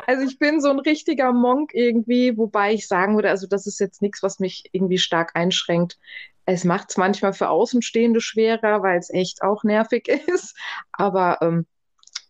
also 0.08 0.24
ich 0.24 0.38
bin 0.40 0.60
so 0.62 0.70
ein 0.70 0.80
richtiger 0.80 1.32
Monk 1.32 1.72
irgendwie, 1.74 2.38
wobei 2.38 2.74
ich 2.74 2.88
sagen 2.88 3.16
würde, 3.16 3.30
also 3.30 3.48
das 3.48 3.66
ist 3.66 3.80
jetzt 3.80 4.02
nichts, 4.02 4.22
was 4.24 4.40
mich 4.40 4.66
irgendwie 4.74 4.98
stark 4.98 5.32
einschränkt. 5.36 5.98
Es 6.46 6.64
macht 6.64 6.90
es 6.90 6.98
manchmal 6.98 7.34
für 7.34 7.50
Außenstehende 7.50 8.22
schwerer, 8.22 8.84
weil 8.84 9.00
es 9.00 9.10
echt 9.10 9.42
auch 9.42 9.64
nervig 9.64 10.08
ist. 10.28 10.56
Aber 10.92 11.38
ähm, 11.42 11.66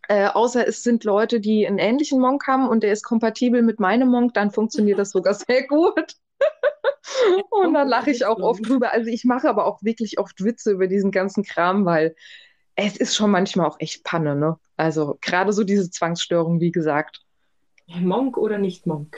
äh, 0.09 0.27
außer 0.27 0.67
es 0.67 0.83
sind 0.83 1.03
Leute, 1.03 1.39
die 1.39 1.67
einen 1.67 1.79
ähnlichen 1.79 2.21
Monk 2.21 2.47
haben 2.47 2.67
und 2.69 2.83
der 2.83 2.93
ist 2.93 3.03
kompatibel 3.03 3.61
mit 3.61 3.79
meinem 3.79 4.09
Monk, 4.09 4.33
dann 4.33 4.51
funktioniert 4.51 4.99
das 4.99 5.09
sogar 5.09 5.33
sehr 5.33 5.67
gut. 5.67 6.15
Und 7.49 7.73
da 7.73 7.83
lache 7.83 8.11
ich 8.11 8.25
auch 8.25 8.39
oft 8.39 8.67
drüber. 8.67 8.91
Also 8.91 9.09
ich 9.09 9.25
mache 9.25 9.49
aber 9.49 9.65
auch 9.65 9.81
wirklich 9.83 10.19
oft 10.19 10.43
Witze 10.43 10.71
über 10.71 10.87
diesen 10.87 11.11
ganzen 11.11 11.43
Kram, 11.43 11.85
weil 11.85 12.15
es 12.75 12.97
ist 12.97 13.15
schon 13.15 13.31
manchmal 13.31 13.67
auch 13.67 13.79
echt 13.79 14.03
Panne, 14.03 14.35
ne? 14.35 14.57
Also 14.75 15.17
gerade 15.21 15.51
so 15.51 15.63
diese 15.63 15.89
Zwangsstörung, 15.89 16.59
wie 16.59 16.71
gesagt. 16.71 17.21
Monk 17.87 18.37
oder 18.37 18.57
nicht 18.57 18.85
Monk? 18.85 19.17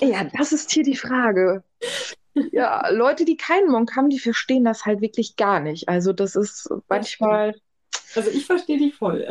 Ja, 0.00 0.24
das 0.36 0.52
ist 0.52 0.70
hier 0.70 0.84
die 0.84 0.96
Frage. 0.96 1.62
Ja, 2.50 2.88
Leute, 2.88 3.24
die 3.24 3.36
keinen 3.36 3.70
Monk 3.70 3.94
haben, 3.94 4.10
die 4.10 4.18
verstehen 4.18 4.64
das 4.64 4.84
halt 4.84 5.00
wirklich 5.00 5.36
gar 5.36 5.60
nicht. 5.60 5.88
Also 5.88 6.12
das 6.12 6.34
ist 6.34 6.68
manchmal. 6.88 7.54
Also 8.16 8.28
ich 8.28 8.44
verstehe 8.44 8.76
die 8.76 8.90
voll. 8.90 9.24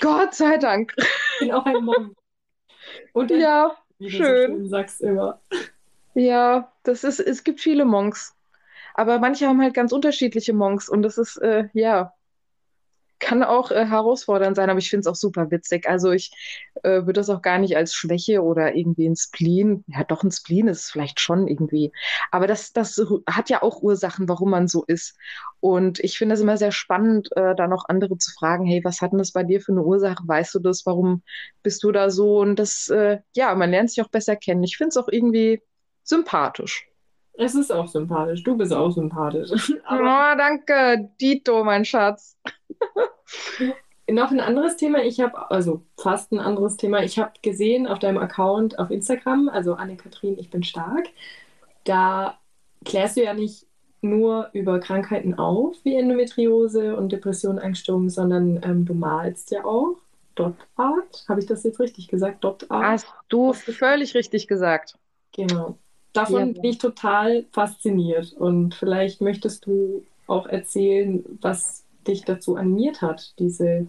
Gott 0.00 0.34
sei 0.34 0.58
Dank. 0.58 0.92
Ich 0.98 1.38
bin 1.38 1.52
auch 1.52 1.64
ein 1.64 1.84
Monk. 1.84 2.16
Und 3.12 3.30
ein, 3.30 3.40
ja, 3.40 3.76
wie 3.98 4.10
schön. 4.10 4.20
du 4.20 4.26
so 4.26 4.46
schön 4.56 4.68
sagst 4.68 5.00
immer. 5.02 5.40
Ja, 6.16 6.72
das 6.82 7.04
ist, 7.04 7.20
es 7.20 7.44
gibt 7.44 7.60
viele 7.60 7.84
Monks. 7.84 8.34
Aber 8.94 9.18
manche 9.20 9.46
haben 9.48 9.60
halt 9.62 9.74
ganz 9.74 9.92
unterschiedliche 9.92 10.52
Monks 10.54 10.88
und 10.88 11.02
das 11.02 11.18
ist, 11.18 11.36
äh, 11.38 11.68
ja, 11.74 12.14
kann 13.18 13.42
auch 13.42 13.70
äh, 13.70 13.86
herausfordernd 13.86 14.56
sein, 14.56 14.68
aber 14.68 14.78
ich 14.78 14.90
finde 14.90 15.00
es 15.00 15.06
auch 15.06 15.14
super 15.14 15.50
witzig. 15.50 15.88
Also 15.88 16.12
ich 16.12 16.32
äh, 16.82 16.90
würde 17.06 17.14
das 17.14 17.30
auch 17.30 17.40
gar 17.42 17.58
nicht 17.58 17.76
als 17.76 17.94
Schwäche 17.94 18.42
oder 18.42 18.74
irgendwie 18.74 19.08
ein 19.08 19.16
Spleen, 19.16 19.84
ja 19.88 20.04
doch 20.04 20.22
ein 20.22 20.30
Spleen 20.30 20.68
ist 20.68 20.84
es 20.84 20.90
vielleicht 20.90 21.20
schon 21.20 21.48
irgendwie, 21.48 21.92
aber 22.30 22.46
das, 22.46 22.72
das 22.74 23.02
hat 23.28 23.48
ja 23.50 23.62
auch 23.62 23.82
Ursachen, 23.82 24.28
warum 24.28 24.50
man 24.50 24.68
so 24.68 24.84
ist. 24.86 25.16
Und 25.60 25.98
ich 26.00 26.18
finde 26.18 26.34
es 26.34 26.42
immer 26.42 26.58
sehr 26.58 26.72
spannend, 26.72 27.30
äh, 27.36 27.54
da 27.54 27.68
noch 27.68 27.86
andere 27.88 28.18
zu 28.18 28.32
fragen, 28.32 28.66
hey, 28.66 28.82
was 28.84 29.00
hat 29.00 29.12
denn 29.12 29.18
das 29.18 29.32
bei 29.32 29.44
dir 29.44 29.60
für 29.62 29.72
eine 29.72 29.82
Ursache? 29.82 30.22
Weißt 30.26 30.54
du 30.54 30.58
das? 30.60 30.84
Warum 30.86 31.22
bist 31.62 31.84
du 31.84 31.92
da 31.92 32.10
so? 32.10 32.38
Und 32.40 32.58
das, 32.58 32.88
äh, 32.90 33.18
ja, 33.34 33.54
man 33.54 33.70
lernt 33.70 33.90
sich 33.90 34.02
auch 34.04 34.10
besser 34.10 34.36
kennen. 34.36 34.62
Ich 34.64 34.76
finde 34.76 34.90
es 34.90 34.96
auch 34.98 35.08
irgendwie 35.10 35.62
sympathisch. 36.06 36.88
Es 37.38 37.54
ist 37.54 37.70
auch 37.70 37.88
sympathisch. 37.88 38.42
Du 38.42 38.56
bist 38.56 38.72
auch 38.72 38.90
sympathisch. 38.90 39.50
Aber 39.84 40.32
oh, 40.32 40.38
danke, 40.38 41.10
Dito, 41.20 41.64
mein 41.64 41.84
Schatz. 41.84 42.38
Noch 44.08 44.30
ein 44.30 44.40
anderes 44.40 44.76
Thema. 44.76 45.02
Ich 45.02 45.20
habe, 45.20 45.50
also 45.50 45.82
fast 45.98 46.32
ein 46.32 46.38
anderes 46.38 46.76
Thema. 46.76 47.02
Ich 47.02 47.18
habe 47.18 47.32
gesehen 47.42 47.86
auf 47.86 47.98
deinem 47.98 48.18
Account 48.18 48.78
auf 48.78 48.90
Instagram, 48.90 49.48
also 49.48 49.74
Anne-Kathrin, 49.74 50.38
ich 50.38 50.48
bin 50.48 50.62
stark. 50.62 51.08
Da 51.84 52.38
klärst 52.84 53.16
du 53.16 53.24
ja 53.24 53.34
nicht 53.34 53.66
nur 54.00 54.48
über 54.52 54.78
Krankheiten 54.78 55.34
auf, 55.34 55.76
wie 55.82 55.96
Endometriose 55.96 56.96
und 56.96 57.10
Depression, 57.10 57.58
Angststörungen, 57.58 58.08
sondern 58.08 58.60
ähm, 58.62 58.84
du 58.84 58.94
malst 58.94 59.50
ja 59.50 59.64
auch. 59.64 59.96
Dot 60.36 60.54
Art. 60.76 61.24
Habe 61.28 61.40
ich 61.40 61.46
das 61.46 61.64
jetzt 61.64 61.80
richtig 61.80 62.08
gesagt? 62.08 62.44
Dot 62.44 62.70
Art? 62.70 62.84
Hast 62.84 63.06
du 63.28 63.52
völlig 63.54 64.14
richtig 64.14 64.46
gesagt. 64.46 64.96
Genau. 65.32 65.78
Davon 66.16 66.54
ja. 66.54 66.60
bin 66.60 66.64
ich 66.64 66.78
total 66.78 67.44
fasziniert. 67.52 68.32
Und 68.32 68.74
vielleicht 68.74 69.20
möchtest 69.20 69.66
du 69.66 70.04
auch 70.26 70.46
erzählen, 70.46 71.24
was 71.40 71.84
dich 72.06 72.24
dazu 72.24 72.56
animiert 72.56 73.02
hat, 73.02 73.34
diese 73.38 73.86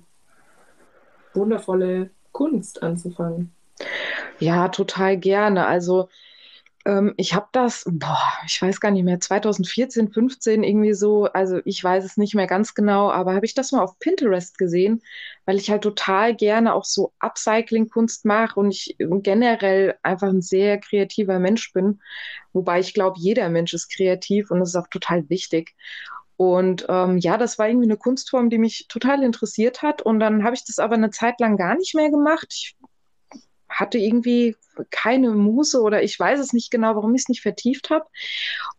wundervolle 1.34 2.10
Kunst 2.31 2.84
anzufangen. 2.84 3.51
Ja, 4.39 4.69
total 4.69 5.17
gerne. 5.17 5.67
Also 5.67 6.10
ähm, 6.88 7.13
ich 7.17 7.34
habe 7.34 7.48
das, 7.51 7.84
boah, 7.86 8.32
ich 8.46 8.62
weiß 8.62 8.79
gar 8.79 8.91
nicht 8.91 9.03
mehr, 9.03 9.20
2014, 9.20 10.13
15 10.13 10.63
irgendwie 10.63 10.94
so, 10.94 11.25
also 11.25 11.60
ich 11.65 11.84
weiß 11.84 12.06
es 12.06 12.15
nicht 12.15 12.34
mehr 12.34 12.48
ganz 12.48 12.74
genau, 12.74 13.12
aber 13.12 13.36
habe 13.36 13.46
ich 13.46 13.53
das 13.53 13.74
mal 13.74 13.84
auf 13.84 14.00
Pinterest 14.00 14.58
gesehen, 14.58 15.01
weil 15.46 15.58
ich 15.58 15.70
halt 15.70 15.82
total 15.82 16.34
gerne 16.34 16.74
auch 16.74 16.86
so 16.86 17.12
Upcycling-Kunst 17.20 18.24
mache 18.24 18.58
und 18.60 18.72
ich 18.72 18.96
generell 18.98 19.96
einfach 20.01 20.29
ein 20.29 20.41
sehr 20.41 20.79
kreativer 20.79 21.39
Mensch 21.39 21.74
bin, 21.74 22.00
wobei 22.53 22.79
ich 22.79 22.94
glaube, 22.94 23.20
jeder 23.20 23.50
Mensch 23.50 23.74
ist 23.74 23.94
kreativ 23.94 24.50
und 24.50 24.62
das 24.62 24.70
ist 24.70 24.75
auch 24.75 24.88
total 24.88 25.29
wichtig. 25.29 25.75
Und 26.38 26.86
ähm, 26.88 27.17
ja, 27.17 27.38
das 27.38 27.58
war 27.58 27.67
irgendwie 27.67 27.88
eine 27.88 27.98
Kunstform, 27.98 28.51
die 28.51 28.60
mich 28.60 28.88
total 28.88 29.24
interessiert 29.24 29.82
hat. 29.82 30.03
Und 30.03 30.20
dann 30.20 30.44
habe 30.44 30.56
ich 30.56 30.63
das 30.63 30.77
aber 30.77 30.94
eine 30.94 31.10
Zeit 31.10 31.39
lang 31.39 31.58
gar 31.58 31.75
nicht 31.75 31.96
mehr 31.96 32.12
gemacht. 32.12 32.48
Ich 32.51 32.76
hatte 33.69 33.97
irgendwie 33.97 34.55
keine 34.91 35.31
Muße 35.31 35.81
oder 35.81 36.03
ich 36.03 36.19
weiß 36.19 36.39
es 36.39 36.53
nicht 36.53 36.71
genau, 36.71 36.95
warum 36.95 37.15
ich 37.15 37.24
es 37.24 37.29
nicht 37.29 37.41
vertieft 37.41 37.89
habe. 37.89 38.05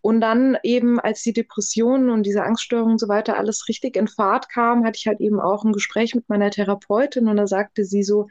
Und 0.01 0.21
dann 0.21 0.57
eben, 0.63 1.01
als 1.01 1.23
die 1.23 1.33
Depressionen 1.33 2.11
und 2.11 2.25
diese 2.25 2.45
Angststörungen 2.45 2.93
und 2.93 2.99
so 2.99 3.09
weiter 3.09 3.37
alles 3.37 3.69
richtig 3.69 3.97
in 3.97 4.09
Fahrt 4.09 4.49
kam, 4.49 4.85
hatte 4.85 4.99
ich 4.99 5.07
halt 5.07 5.21
eben 5.21 5.41
auch 5.41 5.65
ein 5.65 5.73
Gespräch 5.73 6.15
mit 6.15 6.29
meiner 6.29 6.51
Therapeutin 6.51 7.29
und 7.29 7.37
da 7.37 7.47
sagte 7.47 7.85
sie 7.85 8.03
so, 8.03 8.29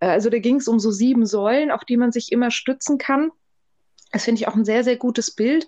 äh, 0.00 0.06
also 0.06 0.30
da 0.30 0.38
ging 0.38 0.56
es 0.56 0.68
um 0.68 0.78
so 0.78 0.90
sieben 0.90 1.26
Säulen, 1.26 1.70
auf 1.70 1.84
die 1.84 1.96
man 1.96 2.12
sich 2.12 2.32
immer 2.32 2.50
stützen 2.50 2.98
kann. 2.98 3.30
Das 4.12 4.24
finde 4.24 4.40
ich 4.40 4.48
auch 4.48 4.54
ein 4.54 4.64
sehr, 4.64 4.84
sehr 4.84 4.96
gutes 4.96 5.30
Bild 5.32 5.66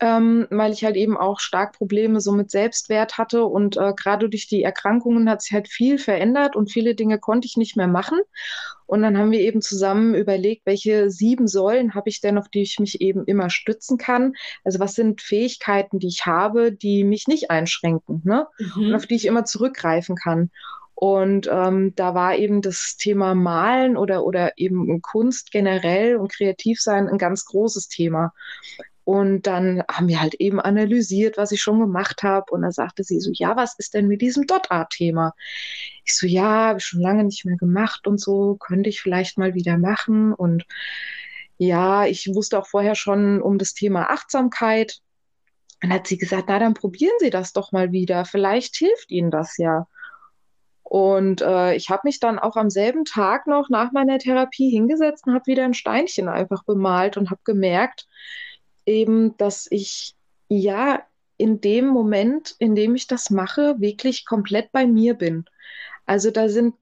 ähm, 0.00 0.46
weil 0.50 0.72
ich 0.72 0.84
halt 0.84 0.96
eben 0.96 1.16
auch 1.16 1.40
stark 1.40 1.72
Probleme 1.72 2.20
so 2.20 2.32
mit 2.32 2.50
Selbstwert 2.50 3.18
hatte 3.18 3.44
und 3.44 3.76
äh, 3.76 3.92
gerade 3.96 4.28
durch 4.28 4.46
die 4.46 4.62
Erkrankungen 4.62 5.28
hat 5.28 5.42
sich 5.42 5.52
halt 5.52 5.68
viel 5.68 5.98
verändert 5.98 6.56
und 6.56 6.70
viele 6.70 6.94
Dinge 6.94 7.18
konnte 7.18 7.46
ich 7.46 7.56
nicht 7.56 7.76
mehr 7.76 7.86
machen. 7.86 8.20
Und 8.86 9.02
dann 9.02 9.16
haben 9.16 9.30
wir 9.30 9.40
eben 9.40 9.62
zusammen 9.62 10.14
überlegt, 10.14 10.66
welche 10.66 11.10
sieben 11.10 11.48
Säulen 11.48 11.94
habe 11.94 12.10
ich 12.10 12.20
denn, 12.20 12.36
auf 12.36 12.48
die 12.48 12.62
ich 12.62 12.78
mich 12.78 13.00
eben 13.00 13.24
immer 13.24 13.48
stützen 13.48 13.96
kann. 13.96 14.34
Also 14.62 14.78
was 14.78 14.94
sind 14.94 15.22
Fähigkeiten, 15.22 15.98
die 15.98 16.08
ich 16.08 16.26
habe, 16.26 16.70
die 16.70 17.02
mich 17.04 17.26
nicht 17.26 17.50
einschränken 17.50 18.20
ne? 18.24 18.46
Mhm. 18.58 18.88
und 18.88 18.94
auf 18.94 19.06
die 19.06 19.14
ich 19.14 19.26
immer 19.26 19.44
zurückgreifen 19.44 20.16
kann. 20.16 20.50
Und 20.94 21.48
ähm, 21.50 21.94
da 21.96 22.14
war 22.14 22.36
eben 22.36 22.62
das 22.62 22.96
Thema 22.96 23.34
Malen 23.34 23.96
oder, 23.96 24.24
oder 24.24 24.52
eben 24.56 25.02
Kunst 25.02 25.50
generell 25.50 26.16
und 26.16 26.32
Kreativsein 26.32 27.08
ein 27.08 27.18
ganz 27.18 27.44
großes 27.46 27.88
Thema. 27.88 28.32
Und 29.04 29.42
dann 29.42 29.82
haben 29.90 30.08
wir 30.08 30.20
halt 30.20 30.34
eben 30.34 30.60
analysiert, 30.60 31.36
was 31.36 31.52
ich 31.52 31.60
schon 31.60 31.78
gemacht 31.78 32.22
habe. 32.22 32.50
Und 32.50 32.62
dann 32.62 32.72
sagte 32.72 33.04
sie 33.04 33.20
so, 33.20 33.30
ja, 33.34 33.54
was 33.54 33.78
ist 33.78 33.94
denn 33.94 34.08
mit 34.08 34.22
diesem 34.22 34.46
Dot-Art-Thema? 34.46 35.34
Ich 36.04 36.16
so, 36.16 36.26
ja, 36.26 36.68
habe 36.68 36.78
ich 36.78 36.86
schon 36.86 37.00
lange 37.00 37.24
nicht 37.24 37.44
mehr 37.44 37.56
gemacht 37.56 38.06
und 38.06 38.18
so, 38.18 38.56
könnte 38.56 38.88
ich 38.88 39.02
vielleicht 39.02 39.36
mal 39.36 39.54
wieder 39.54 39.76
machen. 39.76 40.32
Und 40.32 40.64
ja, 41.58 42.06
ich 42.06 42.28
wusste 42.34 42.58
auch 42.58 42.66
vorher 42.66 42.94
schon 42.94 43.42
um 43.42 43.58
das 43.58 43.74
Thema 43.74 44.10
Achtsamkeit. 44.10 45.00
Dann 45.82 45.92
hat 45.92 46.06
sie 46.06 46.16
gesagt, 46.16 46.44
na, 46.48 46.58
dann 46.58 46.72
probieren 46.72 47.14
Sie 47.18 47.30
das 47.30 47.52
doch 47.52 47.72
mal 47.72 47.92
wieder. 47.92 48.24
Vielleicht 48.24 48.74
hilft 48.76 49.10
Ihnen 49.10 49.30
das 49.30 49.58
ja. 49.58 49.86
Und 50.82 51.42
äh, 51.42 51.74
ich 51.74 51.90
habe 51.90 52.02
mich 52.04 52.20
dann 52.20 52.38
auch 52.38 52.56
am 52.56 52.70
selben 52.70 53.04
Tag 53.04 53.46
noch 53.46 53.68
nach 53.68 53.92
meiner 53.92 54.18
Therapie 54.18 54.70
hingesetzt 54.70 55.26
und 55.26 55.34
habe 55.34 55.46
wieder 55.46 55.64
ein 55.64 55.74
Steinchen 55.74 56.28
einfach 56.28 56.62
bemalt 56.64 57.16
und 57.16 57.30
habe 57.30 57.40
gemerkt, 57.44 58.06
eben, 58.86 59.36
dass 59.36 59.66
ich 59.70 60.14
ja 60.48 61.02
in 61.36 61.60
dem 61.60 61.86
Moment, 61.86 62.54
in 62.58 62.74
dem 62.74 62.94
ich 62.94 63.06
das 63.06 63.30
mache, 63.30 63.80
wirklich 63.80 64.24
komplett 64.24 64.70
bei 64.72 64.86
mir 64.86 65.14
bin. 65.14 65.44
Also 66.06 66.30
da 66.30 66.48
sind, 66.48 66.74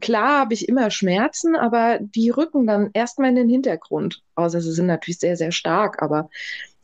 klar 0.00 0.40
habe 0.40 0.54
ich 0.54 0.68
immer 0.68 0.90
Schmerzen, 0.90 1.56
aber 1.56 1.98
die 2.00 2.30
rücken 2.30 2.66
dann 2.66 2.90
erstmal 2.92 3.30
in 3.30 3.36
den 3.36 3.48
Hintergrund. 3.48 4.22
Außer 4.34 4.60
sie 4.60 4.72
sind 4.72 4.86
natürlich 4.86 5.18
sehr, 5.18 5.36
sehr 5.36 5.52
stark, 5.52 6.02
aber 6.02 6.28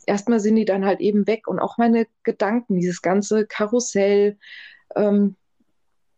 erstmal 0.06 0.40
sind 0.40 0.56
die 0.56 0.64
dann 0.64 0.84
halt 0.84 1.00
eben 1.00 1.26
weg 1.26 1.48
und 1.48 1.58
auch 1.58 1.78
meine 1.78 2.06
Gedanken, 2.22 2.76
dieses 2.76 3.02
ganze 3.02 3.46
Karussell 3.46 4.38
ähm, 4.94 5.36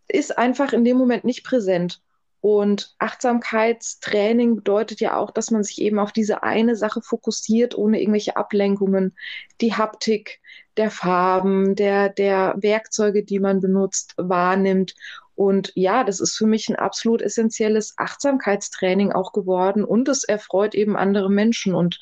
ist 0.07 0.37
einfach 0.37 0.73
in 0.73 0.85
dem 0.85 0.99
Moment 0.99 1.25
nicht 1.25 1.45
präsent. 1.45 2.03
Und 2.45 2.95
Achtsamkeitstraining 2.99 4.57
bedeutet 4.57 5.01
ja 5.01 5.17
auch, 5.17 5.31
dass 5.31 5.51
man 5.51 5.65
sich 5.65 5.81
eben 5.81 5.99
auf 5.99 6.13
diese 6.13 6.43
eine 6.43 6.77
Sache 6.77 7.01
fokussiert, 7.01 7.75
ohne 7.75 7.99
irgendwelche 7.99 8.37
Ablenkungen. 8.37 9.17
Die 9.63 9.73
Haptik 9.73 10.43
der 10.77 10.91
Farben, 10.91 11.75
der, 11.75 12.11
der 12.11 12.55
Werkzeuge, 12.59 13.25
die 13.25 13.39
man 13.39 13.63
benutzt, 13.63 14.13
wahrnimmt. 14.19 14.95
Und 15.35 15.73
ja, 15.75 16.05
das 16.05 16.21
ist 16.21 16.37
für 16.37 16.45
mich 16.45 16.69
ein 16.69 16.77
absolut 16.77 17.23
essentielles 17.23 17.95
Achtsamkeitstraining 17.97 19.11
auch 19.11 19.33
geworden 19.33 19.83
und 19.83 20.07
es 20.11 20.23
erfreut 20.25 20.75
eben 20.75 20.99
andere 20.99 21.31
Menschen. 21.31 21.75
Und 21.75 21.99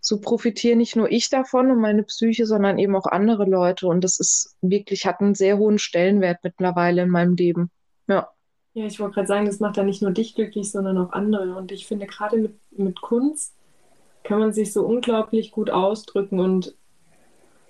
so 0.00 0.18
profitiere 0.18 0.74
nicht 0.74 0.96
nur 0.96 1.12
ich 1.12 1.30
davon 1.30 1.70
und 1.70 1.80
meine 1.80 2.02
Psyche, 2.02 2.44
sondern 2.44 2.80
eben 2.80 2.96
auch 2.96 3.06
andere 3.06 3.44
Leute. 3.44 3.86
Und 3.86 4.02
das 4.02 4.18
ist 4.18 4.56
wirklich, 4.62 5.06
hat 5.06 5.20
einen 5.20 5.36
sehr 5.36 5.58
hohen 5.58 5.78
Stellenwert 5.78 6.38
mittlerweile 6.42 7.02
in 7.02 7.10
meinem 7.10 7.36
Leben. 7.36 7.70
Ja. 8.08 8.32
Ja, 8.74 8.86
ich 8.86 9.00
wollte 9.00 9.14
gerade 9.14 9.26
sagen, 9.26 9.46
das 9.46 9.60
macht 9.60 9.76
ja 9.76 9.82
nicht 9.82 10.00
nur 10.00 10.12
dich 10.12 10.34
glücklich, 10.34 10.70
sondern 10.70 10.96
auch 10.98 11.12
andere. 11.12 11.56
Und 11.56 11.72
ich 11.72 11.86
finde, 11.86 12.06
gerade 12.06 12.36
mit, 12.36 12.54
mit 12.70 13.00
Kunst 13.00 13.54
kann 14.22 14.38
man 14.38 14.52
sich 14.52 14.72
so 14.72 14.84
unglaublich 14.86 15.50
gut 15.50 15.70
ausdrücken 15.70 16.40
und 16.40 16.74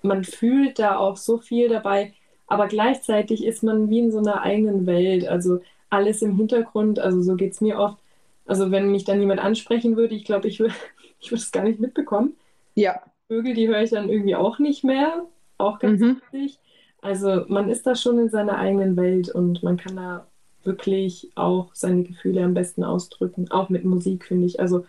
man 0.03 0.25
fühlt 0.25 0.79
da 0.79 0.97
auch 0.97 1.17
so 1.17 1.39
viel 1.39 1.69
dabei, 1.69 2.15
aber 2.47 2.67
gleichzeitig 2.67 3.45
ist 3.45 3.63
man 3.63 3.91
wie 3.91 4.01
in 4.01 4.11
so 4.11 4.19
einer 4.19 4.43
eigenen 4.43 4.87
Welt. 4.87 5.27
Also 5.27 5.61
alles 5.89 6.23
im 6.23 6.37
Hintergrund, 6.37 6.99
also 6.99 7.23
so 7.23 7.37
geht 7.37 7.53
es 7.53 7.61
mir 7.61 7.79
oft. 7.79 7.99
Also 8.47 8.71
wenn 8.71 8.91
mich 8.91 9.05
dann 9.05 9.21
jemand 9.21 9.41
ansprechen 9.41 9.97
würde, 9.97 10.15
ich 10.15 10.25
glaube, 10.25 10.49
ich 10.49 10.59
würde 10.61 10.75
ich 11.21 11.31
würd 11.31 11.41
es 11.41 11.53
gar 11.53 11.65
nicht 11.65 11.81
mitbekommen. 11.81 12.37
Ja. 12.75 13.01
Vögel, 13.29 13.55
die 13.55 13.69
höre 13.69 13.83
ich 13.83 13.91
dann 13.91 14.09
irgendwie 14.09 14.35
auch 14.35 14.59
nicht 14.59 14.83
mehr. 14.83 15.27
Auch 15.59 15.79
ganz 15.79 16.01
mhm. 16.01 16.21
wichtig. 16.33 16.59
Also 17.03 17.45
man 17.49 17.71
ist 17.71 17.87
da 17.87 17.95
schon 17.95 18.19
in 18.19 18.29
seiner 18.29 18.59
eigenen 18.59 18.97
Welt 18.97 19.29
und 19.29 19.63
man 19.63 19.77
kann 19.77 19.97
da 19.97 20.27
wirklich 20.65 21.31
auch 21.35 21.71
seine 21.75 22.03
Gefühle 22.03 22.45
am 22.45 22.55
besten 22.55 22.85
ausdrücken, 22.85 23.51
auch 23.51 23.69
mit 23.69 23.85
Musik, 23.85 24.25
finde 24.25 24.47
ich. 24.47 24.61
Also 24.61 24.87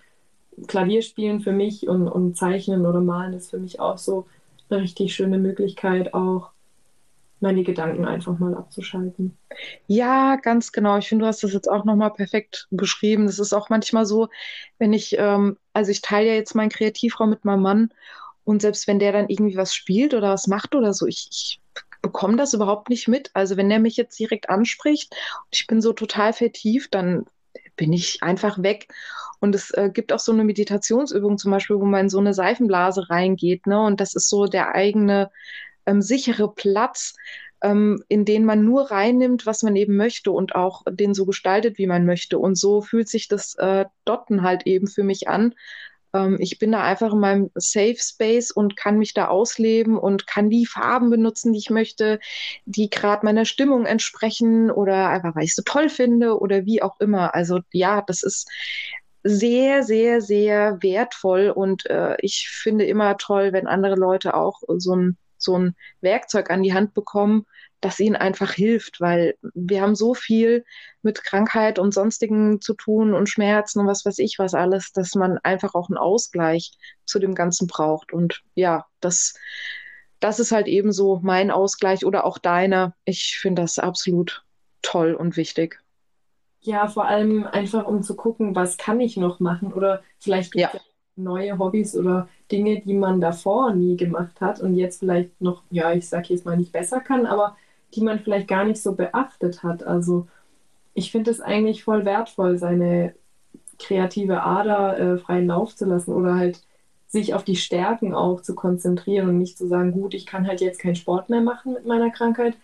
Klavierspielen 0.68 1.42
für 1.42 1.54
mich 1.54 1.88
und, 1.88 2.08
und 2.08 2.38
Zeichnen 2.38 2.86
oder 2.86 3.02
Malen 3.02 3.34
ist 3.34 3.50
für 3.50 3.60
mich 3.60 3.80
auch 3.80 3.98
so 3.98 4.28
eine 4.70 4.82
richtig 4.82 5.16
schöne 5.16 5.38
Möglichkeit, 5.38 6.14
auch 6.14 6.52
meine 7.40 7.64
Gedanken 7.64 8.06
einfach 8.06 8.38
mal 8.38 8.54
abzuschalten. 8.54 9.36
Ja, 9.88 10.36
ganz 10.36 10.72
genau. 10.72 10.98
Ich 10.98 11.10
finde, 11.10 11.24
du 11.24 11.28
hast 11.28 11.44
das 11.44 11.54
jetzt 11.54 11.70
auch 11.70 11.86
nochmal 11.86 12.14
perfekt 12.14 12.68
beschrieben. 12.70 13.26
Das 13.26 13.40
ist 13.40 13.54
auch 13.54 13.70
manchmal 13.70 14.06
so, 14.06 14.30
wenn 14.78 14.94
ich, 14.94 15.16
ähm, 15.18 15.58
also 15.74 15.92
ich 15.92 16.02
teile 16.02 16.30
ja 16.30 16.36
jetzt 16.36 16.54
meinen 16.54 16.70
Kreativraum 16.70 17.32
mit 17.32 17.44
meinem 17.44 17.64
Mann 17.64 17.94
und 18.44 18.62
selbst 18.62 18.88
wenn 18.88 19.00
der 19.00 19.12
dann 19.12 19.28
irgendwie 19.28 19.58
was 19.58 19.74
spielt 19.74 20.14
oder 20.14 20.30
was 20.30 20.48
macht 20.48 20.76
oder 20.76 20.94
so, 20.94 21.08
ich, 21.08 21.28
ich 21.32 21.62
bekomme 22.02 22.38
das 22.38 22.54
überhaupt 22.54 22.90
nicht 22.90 23.08
mit. 23.08 23.32
Also 23.34 23.58
wenn 23.58 23.70
der 23.70 23.80
mich 23.80 23.98
jetzt 23.98 24.18
direkt 24.20 24.50
anspricht 24.50 25.14
und 25.46 25.56
ich 25.56 25.68
bin 25.68 25.82
so 25.82 25.94
total 25.94 26.34
vertieft, 26.34 26.94
dann 26.94 27.26
bin 27.76 27.94
ich 27.94 28.22
einfach 28.22 28.62
weg. 28.62 28.88
Und 29.40 29.56
es 29.56 29.72
äh, 29.72 29.90
gibt 29.92 30.14
auch 30.14 30.20
so 30.20 30.32
eine 30.32 30.44
Meditationsübung 30.44 31.38
zum 31.38 31.52
Beispiel, 31.52 31.78
wo 31.80 31.86
man 31.86 32.02
in 32.02 32.10
so 32.10 32.20
eine 32.20 32.34
Seifenblase 32.34 33.10
reingeht, 33.10 33.66
ne? 33.66 33.82
Und 33.82 34.00
das 34.00 34.14
ist 34.14 34.30
so 34.30 34.46
der 34.46 34.76
eigene 34.76 35.32
ähm, 35.88 36.02
sichere 36.02 36.54
Platz, 36.54 37.16
ähm, 37.62 38.04
in 38.08 38.26
den 38.26 38.46
man 38.46 38.64
nur 38.64 38.92
reinnimmt, 38.92 39.46
was 39.46 39.64
man 39.64 39.76
eben 39.76 39.96
möchte 39.96 40.32
und 40.32 40.56
auch 40.56 40.84
den 40.90 41.14
so 41.14 41.26
gestaltet, 41.26 41.78
wie 41.78 41.88
man 41.88 42.06
möchte. 42.06 42.38
Und 42.38 42.56
so 42.56 42.82
fühlt 42.82 43.10
sich 43.10 43.28
das 43.28 43.56
äh, 43.56 43.86
Dotten 44.06 44.44
halt 44.44 44.68
eben 44.68 44.88
für 44.88 45.04
mich 45.04 45.28
an. 45.28 45.56
Ähm, 46.14 46.38
ich 46.40 46.60
bin 46.60 46.72
da 46.72 46.84
einfach 46.84 47.14
in 47.14 47.20
meinem 47.20 47.52
Safe 47.56 47.98
Space 47.98 48.52
und 48.52 48.76
kann 48.76 48.98
mich 48.98 49.14
da 49.14 49.28
ausleben 49.28 49.98
und 49.98 50.28
kann 50.28 50.50
die 50.50 50.66
Farben 50.66 51.10
benutzen, 51.10 51.54
die 51.54 51.60
ich 51.60 51.70
möchte, 51.70 52.20
die 52.66 52.90
gerade 52.90 53.26
meiner 53.26 53.46
Stimmung 53.46 53.86
entsprechen 53.86 54.72
oder 54.72 55.10
einfach, 55.10 55.36
weil 55.36 55.44
ich 55.46 55.56
so 55.56 55.64
toll 55.64 55.90
finde 55.90 56.40
oder 56.40 56.66
wie 56.66 56.82
auch 56.82 57.00
immer. 57.00 57.36
Also 57.36 57.60
ja, 57.72 58.02
das 58.02 58.24
ist 58.24 58.50
sehr, 59.24 59.84
sehr, 59.84 60.22
sehr 60.22 60.82
wertvoll 60.82 61.52
und 61.52 61.86
äh, 61.90 62.16
ich 62.22 62.50
finde 62.50 62.86
immer 62.86 63.18
toll, 63.18 63.54
wenn 63.54 63.68
andere 63.68 63.96
Leute 63.96 64.34
auch 64.34 64.62
so 64.78 64.96
ein 64.96 65.18
so 65.38 65.58
ein 65.58 65.76
Werkzeug 66.02 66.52
an 66.52 66.64
die 66.64 66.74
Hand 66.74 66.94
bekommen, 66.94 67.46
das 67.82 68.00
ihnen 68.00 68.16
einfach 68.16 68.54
hilft, 68.54 69.02
weil 69.02 69.36
wir 69.54 69.82
haben 69.82 69.96
so 69.96 70.14
viel 70.14 70.64
mit 71.02 71.24
Krankheit 71.24 71.80
und 71.80 71.94
sonstigen 71.94 72.62
zu 72.62 72.76
tun 72.76 73.14
und 73.14 73.28
Schmerzen 73.28 73.80
und 73.80 73.88
was 73.88 74.06
weiß 74.06 74.20
ich 74.20 74.38
was 74.38 74.54
alles, 74.54 74.92
dass 74.94 75.16
man 75.16 75.40
einfach 75.40 75.74
auch 75.74 75.90
einen 75.90 75.98
Ausgleich 75.98 76.72
zu 77.06 77.18
dem 77.18 77.34
Ganzen 77.34 77.68
braucht. 77.68 78.14
Und 78.14 78.44
ja, 78.54 78.86
das, 79.00 79.34
das 80.20 80.40
ist 80.40 80.52
halt 80.52 80.68
eben 80.68 80.92
so 80.92 81.20
mein 81.24 81.50
Ausgleich 81.50 82.06
oder 82.06 82.26
auch 82.26 82.38
deiner. 82.38 82.96
Ich 83.04 83.40
finde 83.40 83.64
das 83.64 83.80
absolut 83.80 84.46
toll 84.84 85.16
und 85.16 85.36
wichtig. 85.36 85.82
Ja, 86.62 86.88
vor 86.88 87.06
allem 87.06 87.48
einfach 87.48 87.88
um 87.88 88.04
zu 88.04 88.16
gucken, 88.16 88.56
was 88.56 88.78
kann 88.78 89.00
ich 89.00 89.18
noch 89.18 89.40
machen 89.40 89.74
oder 89.74 90.04
vielleicht 90.20 90.56
ja. 90.56 90.70
neue 91.16 91.58
Hobbys 91.58 91.96
oder 91.96 92.30
Dinge, 92.52 92.82
die 92.82 92.94
man 92.94 93.20
davor 93.20 93.74
nie 93.74 93.98
gemacht 93.98 94.40
hat 94.40 94.60
und 94.60 94.76
jetzt 94.76 95.00
vielleicht 95.00 95.42
noch, 95.42 95.64
ja, 95.72 95.92
ich 95.94 96.08
sage 96.08 96.28
jetzt 96.30 96.46
mal 96.46 96.58
nicht 96.58 96.72
besser 96.72 97.00
kann, 97.00 97.26
aber 97.26 97.58
die 97.94 98.02
man 98.02 98.20
vielleicht 98.20 98.48
gar 98.48 98.64
nicht 98.64 98.82
so 98.82 98.96
beachtet 98.96 99.64
hat. 99.64 99.84
Also 99.84 100.28
ich 100.94 101.12
finde 101.12 101.32
es 101.32 101.42
eigentlich 101.42 101.84
voll 101.84 102.06
wertvoll, 102.06 102.58
seine 102.58 103.16
kreative 103.80 104.44
Ader 104.44 104.98
äh, 105.00 105.18
freien 105.18 105.48
Lauf 105.48 105.76
zu 105.76 105.86
lassen 105.86 106.14
oder 106.14 106.36
halt 106.36 106.62
sich 107.08 107.34
auf 107.34 107.44
die 107.44 107.56
Stärken 107.56 108.14
auch 108.14 108.42
zu 108.42 108.56
konzentrieren 108.56 109.30
und 109.30 109.38
nicht 109.38 109.58
zu 109.58 109.68
sagen, 109.68 109.92
gut, 109.92 110.14
ich 110.14 110.26
kann 110.26 110.48
halt 110.48 110.62
jetzt 110.62 110.80
keinen 110.80 110.96
Sport 110.96 111.30
mehr 111.30 111.42
machen 111.42 111.74
mit 111.74 111.86
meiner 111.86 112.10
Krankheit, 112.10 112.56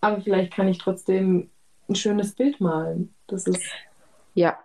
aber 0.00 0.20
vielleicht 0.20 0.52
kann 0.52 0.66
ich 0.66 0.78
trotzdem 0.78 1.50
ein 1.88 1.94
schönes 1.94 2.32
Bild 2.32 2.60
malen. 2.60 3.14
Das 3.28 3.46
ist 3.46 3.62
ja, 4.34 4.58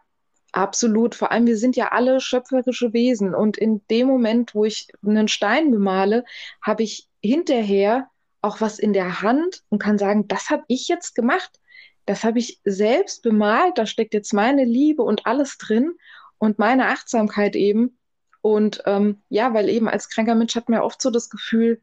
Absolut. 0.54 1.16
Vor 1.16 1.32
allem, 1.32 1.48
wir 1.48 1.58
sind 1.58 1.78
ja 1.78 1.90
alle 1.92 2.20
schöpferische 2.20 2.92
Wesen. 2.94 3.34
Und 3.34 3.58
in 3.58 3.82
dem 3.90 4.08
Moment, 4.08 4.54
wo 4.54 4.66
ich 4.66 4.88
einen 5.06 5.28
Stein 5.28 5.72
bemale, 5.72 6.26
habe 6.62 6.84
ich 6.84 7.08
hinterher 7.22 8.10
auch 8.42 8.62
was 8.62 8.80
in 8.80 8.94
der 8.94 9.22
Hand 9.22 9.64
und 9.70 9.80
kann 9.80 9.98
sagen, 9.98 10.28
das 10.28 10.50
habe 10.50 10.64
ich 10.68 10.88
jetzt 10.88 11.16
gemacht. 11.16 11.60
Das 12.06 12.24
habe 12.24 12.40
ich 12.40 12.60
selbst 12.64 13.22
bemalt. 13.22 13.78
Da 13.78 13.86
steckt 13.86 14.14
jetzt 14.14 14.34
meine 14.34 14.66
Liebe 14.66 15.04
und 15.04 15.26
alles 15.26 15.58
drin 15.58 15.94
und 16.40 16.60
meine 16.60 16.88
Achtsamkeit 16.88 17.56
eben. 17.56 17.98
Und 18.42 18.82
ähm, 18.86 19.22
ja, 19.30 19.54
weil 19.54 19.70
eben 19.70 19.88
als 19.88 20.10
kranker 20.10 20.36
Mensch 20.36 20.56
hat 20.56 20.68
man 20.68 20.80
ja 20.80 20.84
oft 20.84 21.02
so 21.02 21.12
das 21.12 21.30
Gefühl, 21.30 21.82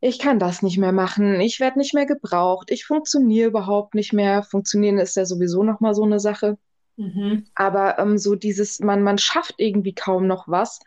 ich 0.00 0.18
kann 0.18 0.38
das 0.38 0.60
nicht 0.60 0.76
mehr 0.76 0.92
machen, 0.92 1.40
ich 1.40 1.60
werde 1.60 1.78
nicht 1.78 1.94
mehr 1.94 2.04
gebraucht, 2.04 2.70
ich 2.70 2.84
funktioniere 2.84 3.48
überhaupt 3.48 3.94
nicht 3.94 4.12
mehr. 4.12 4.42
Funktionieren 4.42 4.98
ist 4.98 5.16
ja 5.16 5.24
sowieso 5.24 5.62
nochmal 5.62 5.94
so 5.94 6.02
eine 6.02 6.20
Sache. 6.20 6.58
Mhm. 6.96 7.46
Aber 7.54 7.98
ähm, 7.98 8.18
so 8.18 8.34
dieses, 8.34 8.80
man, 8.80 9.02
man 9.02 9.18
schafft 9.18 9.54
irgendwie 9.58 9.94
kaum 9.94 10.26
noch 10.26 10.46
was. 10.46 10.80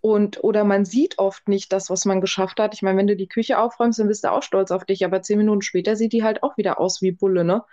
Und, 0.00 0.42
oder 0.42 0.64
man 0.64 0.84
sieht 0.84 1.18
oft 1.18 1.48
nicht 1.48 1.72
das, 1.72 1.90
was 1.90 2.06
man 2.06 2.20
geschafft 2.20 2.58
hat. 2.58 2.74
Ich 2.74 2.82
meine, 2.82 2.98
wenn 2.98 3.06
du 3.06 3.16
die 3.16 3.28
Küche 3.28 3.58
aufräumst, 3.58 3.98
dann 3.98 4.08
bist 4.08 4.24
du 4.24 4.30
auch 4.32 4.42
stolz 4.42 4.70
auf 4.70 4.84
dich, 4.84 5.04
aber 5.04 5.20
zehn 5.22 5.38
Minuten 5.38 5.62
später 5.62 5.96
sieht 5.96 6.12
die 6.12 6.24
halt 6.24 6.42
auch 6.42 6.56
wieder 6.56 6.80
aus 6.80 7.02
wie 7.02 7.12
Bulle, 7.12 7.44
ne? 7.44 7.64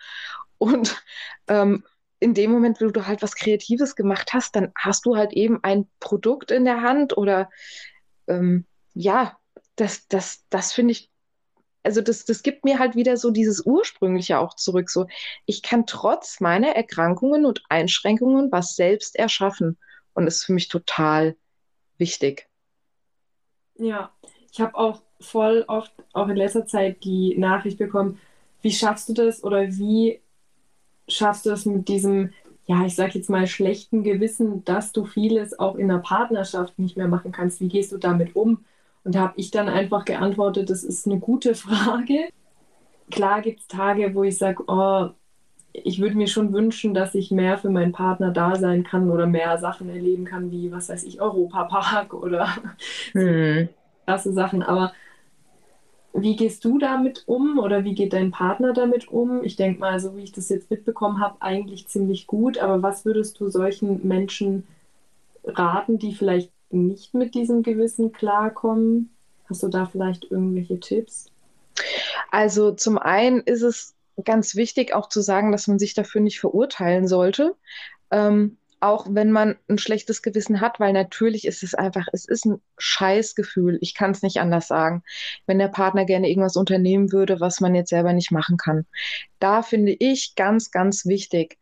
Und 0.58 1.02
ähm, 1.48 1.84
in 2.20 2.34
dem 2.34 2.52
Moment, 2.52 2.82
wo 2.82 2.88
du 2.88 3.08
halt 3.08 3.22
was 3.22 3.36
Kreatives 3.36 3.96
gemacht 3.96 4.34
hast, 4.34 4.56
dann 4.56 4.72
hast 4.76 5.06
du 5.06 5.16
halt 5.16 5.34
eben 5.34 5.64
ein 5.64 5.88
Produkt 6.00 6.52
in 6.52 6.66
der 6.66 6.82
Hand 6.82 7.16
oder 7.16 7.50
ähm, 8.28 8.66
ja, 8.94 9.38
das, 9.76 10.08
das, 10.08 10.44
das 10.50 10.74
finde 10.74 10.94
ich 10.94 11.12
also 11.84 12.02
das, 12.02 12.26
das 12.26 12.44
gibt 12.44 12.66
mir 12.66 12.80
halt 12.80 12.98
wieder 12.98 13.16
so 13.16 13.32
dieses 13.32 13.66
Ursprüngliche 13.66 14.40
auch 14.40 14.56
zurück. 14.56 14.90
So, 14.90 15.08
ich 15.46 15.62
kann 15.64 15.86
trotz 15.86 16.42
meiner 16.42 16.76
Erkrankungen 16.76 17.46
und 17.46 17.64
Einschränkungen 17.70 18.52
was 18.52 18.76
selbst 18.76 19.16
erschaffen. 19.16 19.78
Und 20.14 20.26
das 20.26 20.38
ist 20.38 20.46
für 20.46 20.54
mich 20.54 20.68
total 20.68 21.38
wichtig. 22.00 22.48
Ja, 23.78 24.12
ich 24.52 24.60
habe 24.60 24.76
auch 24.76 25.02
voll 25.20 25.66
oft, 25.68 25.94
auch 26.14 26.28
in 26.28 26.36
letzter 26.36 26.66
Zeit, 26.66 27.04
die 27.04 27.38
Nachricht 27.38 27.78
bekommen, 27.78 28.20
wie 28.62 28.72
schaffst 28.72 29.10
du 29.10 29.14
das 29.14 29.44
oder 29.44 29.68
wie 29.68 30.20
schaffst 31.08 31.46
du 31.46 31.52
es 31.52 31.66
mit 31.66 31.88
diesem, 31.88 32.34
ja, 32.66 32.86
ich 32.86 32.96
sag 32.96 33.16
jetzt 33.16 33.30
mal, 33.30 33.48
schlechten 33.48 34.04
Gewissen, 34.04 34.64
dass 34.66 34.92
du 34.92 35.06
vieles 35.06 35.58
auch 35.58 35.76
in 35.76 35.88
der 35.88 36.00
Partnerschaft 36.00 36.78
nicht 36.80 36.98
mehr 36.98 37.08
machen 37.08 37.32
kannst? 37.32 37.62
Wie 37.62 37.70
gehst 37.70 37.92
du 37.92 37.98
damit 37.98 38.36
um? 38.36 38.66
Und 39.04 39.16
da 39.16 39.22
habe 39.22 39.34
ich 39.38 39.52
dann 39.52 39.70
einfach 39.70 40.06
geantwortet, 40.06 40.70
das 40.70 40.84
ist 40.84 41.06
eine 41.08 41.20
gute 41.20 41.56
Frage. 41.56 42.30
Klar 43.10 43.42
gibt 43.42 43.62
es 43.62 43.68
Tage, 43.68 44.14
wo 44.16 44.24
ich 44.24 44.38
sage, 44.38 44.64
oh, 44.68 45.10
ich 45.84 46.02
würde 46.02 46.16
mir 46.16 46.28
schon 46.28 46.54
wünschen, 46.54 46.94
dass 46.94 47.16
ich 47.16 47.32
mehr 47.32 47.58
für 47.58 47.70
meinen 47.70 47.92
Partner 47.92 48.32
da 48.32 48.56
sein 48.56 48.84
kann 48.84 49.10
oder 49.10 49.28
mehr 49.28 49.58
Sachen 49.58 49.90
erleben 49.90 50.26
kann, 50.26 50.52
wie, 50.52 50.72
was 50.72 50.90
weiß 50.90 51.04
ich, 51.04 51.22
Europapark 51.22 52.14
oder 52.14 52.50
hm. 53.14 53.70
krasse 54.06 54.34
Sachen. 54.34 54.64
Aber 54.64 54.94
wie 56.14 56.36
gehst 56.36 56.66
du 56.66 56.80
damit 56.80 57.24
um 57.28 57.60
oder 57.60 57.84
wie 57.84 57.94
geht 57.94 58.14
dein 58.14 58.32
Partner 58.32 58.74
damit 58.74 59.08
um? 59.08 59.44
Ich 59.44 59.56
denke 59.56 59.80
mal, 59.80 60.00
so 60.00 60.18
wie 60.18 60.24
ich 60.24 60.32
das 60.32 60.50
jetzt 60.50 60.72
mitbekommen 60.72 61.20
habe, 61.20 61.42
eigentlich 61.42 61.88
ziemlich 61.88 62.26
gut. 62.26 62.58
Aber 62.58 62.82
was 62.82 63.06
würdest 63.06 63.40
du 63.40 63.50
solchen 63.50 64.08
Menschen 64.08 64.66
raten, 65.46 66.00
die 66.00 66.14
vielleicht 66.14 66.52
nicht 66.72 67.14
mit 67.14 67.36
diesem 67.36 67.62
Gewissen 67.62 68.12
klarkommen? 68.12 69.12
Hast 69.48 69.62
du 69.64 69.68
da 69.68 69.86
vielleicht 69.86 70.30
irgendwelche 70.32 70.80
Tipps? 70.80 71.30
Also 72.32 72.72
zum 72.72 72.98
einen 72.98 73.42
ist 73.42 73.62
es 73.62 73.94
ganz 74.24 74.56
wichtig 74.56 74.94
auch 74.94 75.10
zu 75.10 75.22
sagen, 75.22 75.52
dass 75.52 75.68
man 75.68 75.80
sich 75.80 75.94
dafür 75.94 76.22
nicht 76.22 76.40
verurteilen 76.40 77.08
sollte. 77.08 77.56
Ähm, 78.12 78.58
auch 78.80 79.08
wenn 79.10 79.32
man 79.32 79.56
ein 79.68 79.80
schlechtes 79.80 80.22
Gewissen 80.22 80.62
hat, 80.62 80.80
weil 80.80 80.94
natürlich 80.94 81.46
ist 81.48 81.64
es 81.64 81.74
einfach, 81.74 82.06
es 82.14 82.26
ist 82.26 82.46
ein 82.46 82.62
Scheißgefühl. 82.78 83.80
Ich 83.82 83.96
kann 83.96 84.12
es 84.12 84.22
nicht 84.22 84.40
anders 84.40 84.68
sagen. 84.68 85.04
Wenn 85.48 85.58
der 85.58 85.68
Partner 85.68 86.06
gerne 86.06 86.30
irgendwas 86.30 86.56
unternehmen 86.56 87.12
würde, 87.12 87.40
was 87.40 87.60
man 87.60 87.74
jetzt 87.74 87.90
selber 87.90 88.14
nicht 88.14 88.32
machen 88.32 88.58
kann. 88.58 88.86
Da 89.40 89.64
finde 89.64 89.96
ich 89.98 90.36
ganz, 90.36 90.70
ganz 90.70 91.06
wichtig, 91.06 91.58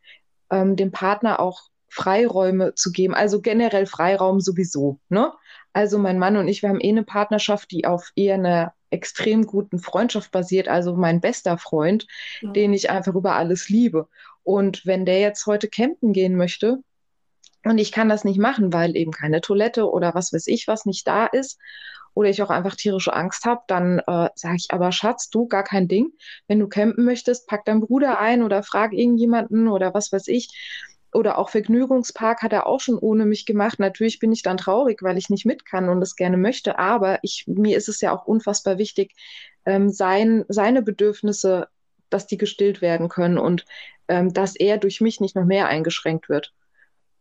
ähm, 0.51 0.75
dem 0.75 0.91
Partner 0.91 1.39
auch 1.39 1.69
Freiräume 1.87 2.75
zu 2.75 2.91
geben, 2.91 3.13
also 3.13 3.41
generell 3.41 3.85
Freiraum 3.85 4.41
sowieso. 4.41 4.99
Ne? 5.07 5.31
Also 5.71 5.97
mein 5.97 6.19
Mann 6.19 6.35
und 6.35 6.49
ich, 6.49 6.61
wir 6.61 6.69
haben 6.69 6.81
eh 6.81 6.89
eine 6.89 7.03
Partnerschaft, 7.03 7.71
die 7.71 7.85
auf 7.85 8.11
eher 8.15 8.35
einer 8.35 8.73
extrem 8.89 9.45
guten 9.45 9.80
Freundschaft 9.80 10.32
basiert, 10.32 10.67
also 10.67 10.95
mein 10.95 11.21
bester 11.21 11.58
Freund, 11.58 12.08
ja. 12.41 12.52
den 12.52 12.74
ich 12.74 12.89
einfach 12.89 13.15
über 13.15 13.36
alles 13.36 13.69
liebe. 13.69 14.08
Und 14.43 14.86
wenn 14.86 15.06
der 15.06 15.19
jetzt 15.19 15.45
heute 15.45 15.67
campen 15.67 16.13
gehen 16.13 16.36
möchte 16.36 16.80
und 17.63 17.78
ich 17.78 17.91
kann 17.91 18.10
das 18.10 18.24
nicht 18.24 18.39
machen, 18.39 18.74
weil 18.74 18.95
eben 18.95 19.12
keine 19.12 19.41
Toilette 19.41 19.89
oder 19.89 20.13
was 20.13 20.32
weiß 20.34 20.48
ich 20.48 20.67
was 20.67 20.86
nicht 20.86 21.08
da 21.08 21.26
ist 21.26 21.60
oder 22.13 22.30
ich 22.30 22.41
auch 22.41 22.50
einfach 22.50 22.76
tierische 22.76 23.13
Angst 23.13 23.45
habe, 23.45 23.62
dann 23.67 24.00
äh, 24.00 24.30
sage 24.36 24.56
ich 24.58 24.67
aber, 24.69 24.91
Schatz, 24.91 25.30
du, 25.30 25.48
gar 25.48 25.63
kein 25.63 25.88
Ding. 25.88 26.13
Wenn 26.48 26.60
du 26.60 26.67
campen 26.67 27.04
möchtest, 27.04 27.48
pack 27.48 27.65
deinen 27.65 27.82
Bruder 27.82 28.19
ein 28.19 28.41
oder 28.41 28.63
frag 28.63 28.93
irgendjemanden 28.93 29.67
oder 29.67 29.93
was 29.93 30.12
weiß 30.12 30.28
ich 30.28 30.50
oder 31.15 31.38
auch 31.38 31.49
Vergnügungspark 31.49 32.41
hat 32.41 32.54
er 32.54 32.67
auch 32.67 32.80
schon 32.80 32.97
ohne 32.97 33.25
mich 33.25 33.45
gemacht. 33.45 33.80
Natürlich 33.80 34.19
bin 34.19 34.32
ich 34.32 34.41
dann 34.43 34.58
traurig, 34.58 35.01
weil 35.01 35.17
ich 35.17 35.30
nicht 35.30 35.45
mit 35.45 35.65
kann 35.65 35.89
und 35.89 36.01
es 36.01 36.15
gerne 36.15 36.38
möchte, 36.38 36.78
aber 36.78 37.19
ich, 37.23 37.45
mir 37.47 37.78
ist 37.78 37.89
es 37.89 38.01
ja 38.01 38.15
auch 38.15 38.25
unfassbar 38.25 38.78
wichtig, 38.78 39.15
ähm, 39.65 39.89
sein, 39.89 40.45
seine 40.47 40.82
Bedürfnisse, 40.82 41.67
dass 42.10 42.28
die 42.28 42.38
gestillt 42.38 42.82
werden 42.82 43.10
können 43.10 43.38
und 43.38 43.65
ähm, 44.08 44.34
dass 44.34 44.56
er 44.56 44.78
durch 44.78 45.01
mich 45.01 45.19
nicht 45.19 45.36
noch 45.36 45.45
mehr 45.45 45.67
eingeschränkt 45.67 46.30
wird. 46.30 46.54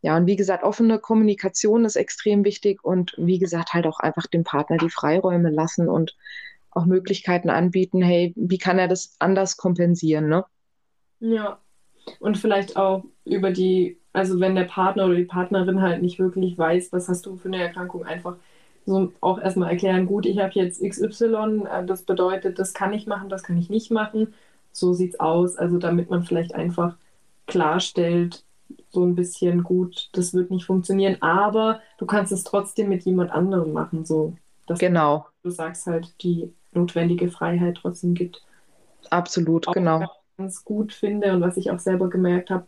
Ja, 0.02 0.16
und 0.18 0.26
wie 0.26 0.36
gesagt, 0.36 0.64
offene 0.64 0.98
Kommunikation 0.98 1.86
ist 1.86 1.96
extrem 1.96 2.44
wichtig 2.44 2.84
und 2.84 3.14
wie 3.16 3.38
gesagt, 3.38 3.72
halt 3.72 3.86
auch 3.86 4.00
einfach 4.00 4.26
dem 4.26 4.44
Partner 4.44 4.76
die 4.76 4.90
Freiräume 4.90 5.48
lassen 5.48 5.88
und 5.88 6.14
auch 6.70 6.84
Möglichkeiten 6.84 7.48
anbieten, 7.48 8.02
hey, 8.02 8.34
wie 8.36 8.58
kann 8.58 8.78
er 8.78 8.88
das 8.88 9.16
anders 9.18 9.56
kompensieren, 9.56 10.28
ne? 10.28 10.44
Ja. 11.20 11.58
Und 12.20 12.38
vielleicht 12.38 12.76
auch 12.76 13.04
über 13.24 13.50
die, 13.50 13.98
also 14.12 14.40
wenn 14.40 14.54
der 14.54 14.64
Partner 14.64 15.06
oder 15.06 15.16
die 15.16 15.24
Partnerin 15.24 15.80
halt 15.80 16.02
nicht 16.02 16.18
wirklich 16.18 16.56
weiß, 16.58 16.92
was 16.92 17.08
hast 17.08 17.26
du 17.26 17.36
für 17.36 17.48
eine 17.48 17.62
Erkrankung, 17.62 18.04
einfach 18.04 18.36
so 18.86 19.12
auch 19.20 19.40
erstmal 19.40 19.70
erklären, 19.70 20.06
gut, 20.06 20.26
ich 20.26 20.38
habe 20.38 20.52
jetzt 20.54 20.82
XY, 20.82 21.64
äh, 21.70 21.84
das 21.86 22.02
bedeutet, 22.02 22.58
das 22.58 22.74
kann 22.74 22.92
ich 22.92 23.06
machen, 23.06 23.28
das 23.28 23.42
kann 23.42 23.56
ich 23.56 23.70
nicht 23.70 23.90
machen. 23.90 24.34
So 24.72 24.92
sieht's 24.92 25.20
aus. 25.20 25.56
Also 25.56 25.78
damit 25.78 26.10
man 26.10 26.24
vielleicht 26.24 26.54
einfach 26.54 26.96
klarstellt, 27.46 28.44
so 28.90 29.04
ein 29.04 29.14
bisschen 29.14 29.62
gut, 29.62 30.08
das 30.12 30.34
wird 30.34 30.50
nicht 30.50 30.64
funktionieren, 30.64 31.16
aber 31.20 31.80
du 31.98 32.06
kannst 32.06 32.32
es 32.32 32.44
trotzdem 32.44 32.88
mit 32.88 33.04
jemand 33.04 33.30
anderem 33.30 33.72
machen, 33.72 34.04
so 34.04 34.34
dass 34.66 34.78
genau. 34.78 35.26
du 35.42 35.50
sagst 35.50 35.86
halt 35.86 36.14
die 36.22 36.52
notwendige 36.72 37.28
Freiheit 37.28 37.78
trotzdem 37.80 38.14
gibt. 38.14 38.42
Absolut, 39.10 39.68
auch 39.68 39.72
genau. 39.72 40.04
Ganz 40.36 40.64
gut 40.64 40.92
finde 40.92 41.32
und 41.32 41.40
was 41.40 41.56
ich 41.56 41.70
auch 41.70 41.78
selber 41.78 42.10
gemerkt 42.10 42.50
habe, 42.50 42.66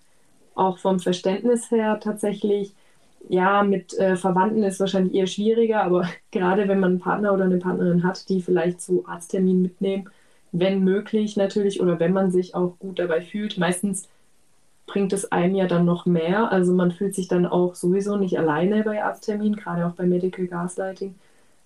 auch 0.54 0.78
vom 0.78 1.00
Verständnis 1.00 1.70
her 1.70 2.00
tatsächlich, 2.00 2.74
ja, 3.28 3.62
mit 3.62 3.98
äh, 3.98 4.16
Verwandten 4.16 4.62
ist 4.62 4.80
wahrscheinlich 4.80 5.14
eher 5.14 5.26
schwieriger, 5.26 5.82
aber 5.82 6.08
gerade 6.30 6.68
wenn 6.68 6.80
man 6.80 6.92
einen 6.92 7.00
Partner 7.00 7.32
oder 7.32 7.44
eine 7.44 7.58
Partnerin 7.58 8.04
hat, 8.04 8.28
die 8.28 8.40
vielleicht 8.40 8.80
zu 8.80 9.04
Arztterminen 9.06 9.62
mitnehmen, 9.62 10.08
wenn 10.52 10.82
möglich 10.84 11.36
natürlich, 11.36 11.80
oder 11.80 11.98
wenn 11.98 12.12
man 12.12 12.30
sich 12.30 12.54
auch 12.54 12.78
gut 12.78 12.98
dabei 12.98 13.20
fühlt, 13.20 13.58
meistens 13.58 14.08
bringt 14.86 15.12
es 15.12 15.30
einem 15.32 15.54
ja 15.56 15.66
dann 15.66 15.84
noch 15.84 16.06
mehr. 16.06 16.50
Also 16.50 16.72
man 16.72 16.92
fühlt 16.92 17.14
sich 17.14 17.28
dann 17.28 17.44
auch 17.44 17.74
sowieso 17.74 18.16
nicht 18.16 18.38
alleine 18.38 18.82
bei 18.84 19.02
Arztterminen, 19.02 19.56
gerade 19.56 19.86
auch 19.86 19.92
bei 19.92 20.06
Medical 20.06 20.46
Gaslighting. 20.46 21.14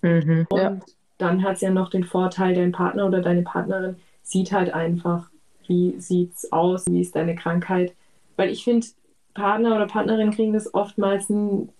Mhm, 0.01 0.47
und 0.49 0.59
ja. 0.59 0.79
dann 1.19 1.43
hat 1.43 1.55
es 1.55 1.61
ja 1.61 1.69
noch 1.69 1.89
den 1.89 2.03
Vorteil, 2.03 2.55
dein 2.55 2.71
Partner 2.71 3.05
oder 3.05 3.21
deine 3.21 3.43
Partnerin 3.43 3.97
sieht 4.23 4.51
halt 4.51 4.73
einfach, 4.73 5.29
wie 5.71 5.99
sieht's 5.99 6.51
aus, 6.51 6.85
wie 6.87 7.01
ist 7.01 7.15
deine 7.15 7.35
Krankheit. 7.35 7.93
Weil 8.35 8.49
ich 8.49 8.63
finde, 8.63 8.87
Partner 9.33 9.75
oder 9.75 9.87
Partnerin 9.87 10.31
kriegen 10.31 10.53
das 10.53 10.73
oftmals 10.73 11.31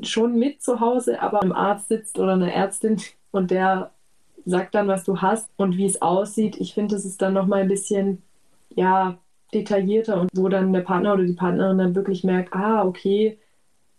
schon 0.02 0.40
mit 0.40 0.62
zu 0.64 0.80
Hause, 0.80 1.22
aber 1.22 1.42
ein 1.42 1.52
Arzt 1.52 1.90
sitzt 1.90 2.18
oder 2.18 2.34
eine 2.34 2.54
Ärztin 2.54 3.02
und 3.32 3.52
der 3.52 3.92
sagt 4.46 4.74
dann, 4.74 4.88
was 4.88 5.04
du 5.04 5.22
hast 5.22 5.50
und 5.58 5.78
wie 5.78 5.86
es 5.86 6.02
aussieht. 6.02 6.58
Ich 6.60 6.74
finde, 6.74 6.96
das 6.96 7.06
ist 7.06 7.22
dann 7.22 7.34
nochmal 7.34 7.62
ein 7.62 7.68
bisschen, 7.68 8.24
ja, 8.70 9.18
detaillierter 9.54 10.20
und 10.20 10.30
wo 10.34 10.48
dann 10.48 10.72
der 10.72 10.82
Partner 10.82 11.14
oder 11.14 11.26
die 11.26 11.34
Partnerin 11.34 11.78
dann 11.78 11.96
wirklich 11.96 12.24
merkt, 12.24 12.54
ah, 12.56 12.86
okay, 12.86 13.38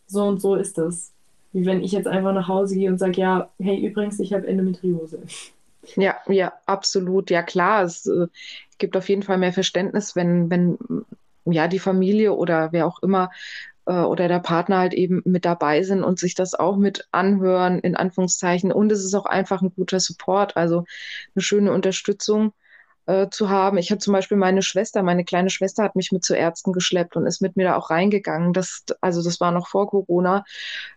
so 0.07 0.25
und 0.25 0.41
so 0.41 0.55
ist 0.55 0.79
das. 0.79 1.13
Wie 1.53 1.67
wenn 1.67 1.83
ich 1.83 1.93
jetzt 1.93 2.09
einfach 2.09 2.33
nach 2.33 2.49
Hause 2.49 2.75
gehe 2.75 2.89
und 2.89 2.99
sage, 2.99 3.21
ja, 3.21 3.51
hey, 3.59 3.87
übrigens, 3.87 4.19
ich 4.19 4.33
habe 4.33 4.47
Endometriose. 4.47 5.21
Ja, 5.97 6.12
ja, 6.29 6.53
absolut. 6.67 7.31
Ja, 7.31 7.43
klar, 7.43 7.85
es 7.85 8.07
äh, 8.07 8.27
gibt 8.79 8.97
auf 8.97 9.09
jeden 9.09 9.23
Fall 9.23 9.39
mehr 9.39 9.53
Verständnis, 9.53 10.17
wenn, 10.17 10.51
wenn 10.51 10.79
ja 11.45 11.69
die 11.69 11.79
Familie 11.79 12.33
oder 12.35 12.73
wer 12.73 12.87
auch 12.87 13.03
immer 13.03 13.31
äh, 13.87 13.93
oder 13.93 14.29
der 14.29 14.41
Partner 14.41 14.79
halt 14.79 14.95
eben 14.95 15.23
mit 15.25 15.45
dabei 15.45 15.83
sind 15.83 16.05
und 16.05 16.19
sich 16.19 16.35
das 16.35 16.55
auch 16.55 16.77
mit 16.77 17.09
anhören, 17.13 17.79
in 17.81 17.97
Anführungszeichen. 17.97 18.73
Und 18.73 18.93
es 18.93 19.05
ist 19.05 19.15
auch 19.15 19.27
einfach 19.27 19.63
ein 19.63 19.75
guter 19.75 20.01
Support, 20.01 20.57
also 20.57 20.85
eine 21.35 21.43
schöne 21.43 21.73
Unterstützung 21.73 22.53
äh, 23.07 23.29
zu 23.31 23.51
haben. 23.51 23.79
Ich 23.79 23.91
habe 23.91 23.99
zum 23.99 24.13
Beispiel 24.13 24.37
meine 24.37 24.63
Schwester, 24.63 25.03
meine 25.03 25.25
kleine 25.25 25.51
Schwester 25.51 25.83
hat 25.83 25.97
mich 25.97 26.13
mit 26.13 26.25
zu 26.25 26.35
Ärzten 26.35 26.73
geschleppt 26.73 27.17
und 27.17 27.27
ist 27.27 27.41
mit 27.41 27.57
mir 27.57 27.65
da 27.65 27.77
auch 27.77 27.91
reingegangen. 27.91 28.53
Das, 28.53 28.85
also 29.01 29.23
das 29.23 29.41
war 29.41 29.51
noch 29.51 29.69
vor 29.69 29.89
Corona, 29.89 30.45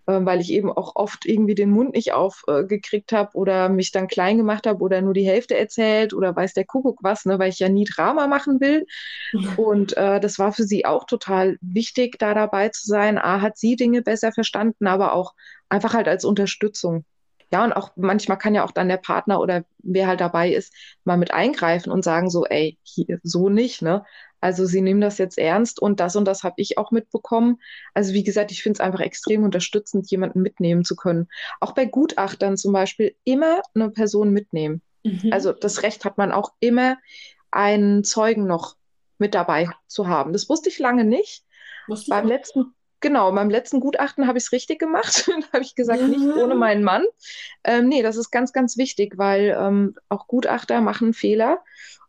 äh, 0.05 0.19
weil 0.21 0.41
ich 0.41 0.51
eben 0.51 0.71
auch 0.71 0.95
oft 0.95 1.25
irgendwie 1.25 1.55
den 1.55 1.71
Mund 1.71 1.93
nicht 1.95 2.13
aufgekriegt 2.13 3.11
äh, 3.11 3.15
habe 3.15 3.35
oder 3.35 3.69
mich 3.69 3.91
dann 3.91 4.07
klein 4.07 4.37
gemacht 4.37 4.67
habe 4.67 4.83
oder 4.83 5.01
nur 5.01 5.13
die 5.13 5.25
Hälfte 5.25 5.57
erzählt 5.57 6.13
oder 6.13 6.35
weiß 6.35 6.53
der 6.53 6.65
Kuckuck 6.65 6.99
was, 7.01 7.25
ne, 7.25 7.39
weil 7.39 7.49
ich 7.49 7.59
ja 7.59 7.69
nie 7.69 7.85
Drama 7.85 8.27
machen 8.27 8.59
will. 8.59 8.85
Und 9.57 9.97
äh, 9.97 10.19
das 10.19 10.39
war 10.39 10.51
für 10.51 10.63
sie 10.63 10.85
auch 10.85 11.05
total 11.05 11.57
wichtig, 11.61 12.19
da 12.19 12.33
dabei 12.33 12.69
zu 12.69 12.85
sein. 12.87 13.17
A, 13.17 13.41
hat 13.41 13.57
sie 13.57 13.75
Dinge 13.75 14.01
besser 14.01 14.31
verstanden, 14.31 14.87
aber 14.87 15.13
auch 15.13 15.33
einfach 15.69 15.93
halt 15.93 16.07
als 16.07 16.25
Unterstützung. 16.25 17.05
Ja, 17.51 17.63
und 17.63 17.73
auch 17.73 17.91
manchmal 17.95 18.37
kann 18.37 18.55
ja 18.55 18.65
auch 18.65 18.71
dann 18.71 18.89
der 18.89 18.97
Partner 18.97 19.39
oder 19.39 19.65
wer 19.79 20.07
halt 20.07 20.21
dabei 20.21 20.51
ist, 20.51 20.73
mal 21.03 21.17
mit 21.17 21.31
eingreifen 21.31 21.91
und 21.91 22.03
sagen 22.03 22.29
so, 22.29 22.45
ey, 22.45 22.77
hier, 22.83 23.19
so 23.23 23.49
nicht, 23.49 23.81
ne? 23.81 24.03
Also 24.41 24.65
sie 24.65 24.81
nehmen 24.81 25.01
das 25.01 25.17
jetzt 25.17 25.39
ernst 25.39 25.81
und 25.81 25.99
das 25.99 26.15
und 26.15 26.25
das 26.25 26.43
habe 26.43 26.55
ich 26.57 26.77
auch 26.77 26.91
mitbekommen. 26.91 27.59
Also 27.95 28.13
wie 28.13 28.23
gesagt, 28.23 28.51
ich 28.51 28.61
finde 28.61 28.77
es 28.77 28.79
einfach 28.79 28.99
extrem 28.99 29.43
unterstützend, 29.43 30.09
jemanden 30.11 30.43
mitnehmen 30.43 30.83
zu 30.83 30.95
können. 30.95 31.27
Auch 31.59 31.71
bei 31.71 31.85
Gutachtern 31.85 32.55
zum 32.55 32.71
Beispiel 32.71 33.15
immer 33.23 33.61
eine 33.73 33.89
Person 33.89 34.31
mitnehmen. 34.31 34.83
Mhm. 35.03 35.29
Also 35.31 35.51
das 35.51 35.81
Recht 35.81 36.05
hat 36.05 36.19
man 36.19 36.31
auch 36.31 36.51
immer, 36.59 36.97
einen 37.49 38.03
Zeugen 38.03 38.45
noch 38.45 38.75
mit 39.17 39.33
dabei 39.33 39.67
zu 39.87 40.07
haben. 40.07 40.31
Das 40.31 40.47
wusste 40.47 40.69
ich 40.69 40.77
lange 40.77 41.05
nicht. 41.05 41.43
Beim 42.07 42.27
letzten 42.27 42.74
Genau, 43.05 43.31
beim 43.31 43.51
letzten 43.51 43.81
Gutachten 43.81 44.25
habe 44.25 44.39
ich 44.39 44.45
es 44.45 44.51
richtig 44.51 44.79
gemacht. 44.79 45.27
da 45.27 45.53
habe 45.53 45.63
ich 45.63 45.75
gesagt, 45.75 46.01
ja. 46.01 46.07
nicht 46.07 46.25
ohne 46.25 46.55
meinen 46.55 46.83
Mann. 46.83 47.05
Ähm, 47.63 47.87
nee, 47.87 48.01
das 48.01 48.17
ist 48.17 48.31
ganz, 48.31 48.51
ganz 48.51 48.77
wichtig, 48.77 49.19
weil 49.19 49.55
ähm, 49.55 49.93
auch 50.09 50.27
Gutachter 50.27 50.81
machen 50.81 51.13
Fehler. 51.13 51.59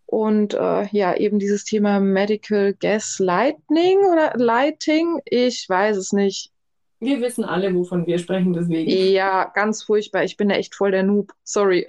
Und 0.06 0.54
äh, 0.54 0.86
ja, 0.92 1.14
eben 1.14 1.38
dieses 1.38 1.64
Thema 1.64 2.00
Medical 2.00 2.72
Gas 2.72 3.18
Lightning 3.18 3.98
oder 4.10 4.32
Lighting, 4.36 5.20
ich 5.26 5.68
weiß 5.68 5.98
es 5.98 6.12
nicht. 6.12 6.50
Wir 6.98 7.20
wissen 7.20 7.44
alle, 7.44 7.74
wovon 7.74 8.06
wir 8.06 8.18
sprechen, 8.18 8.54
deswegen. 8.54 8.90
Ja, 8.90 9.44
ganz 9.54 9.82
furchtbar. 9.82 10.24
Ich 10.24 10.38
bin 10.38 10.48
da 10.48 10.54
echt 10.54 10.74
voll 10.74 10.92
der 10.92 11.02
Noob. 11.02 11.30
Sorry. 11.44 11.86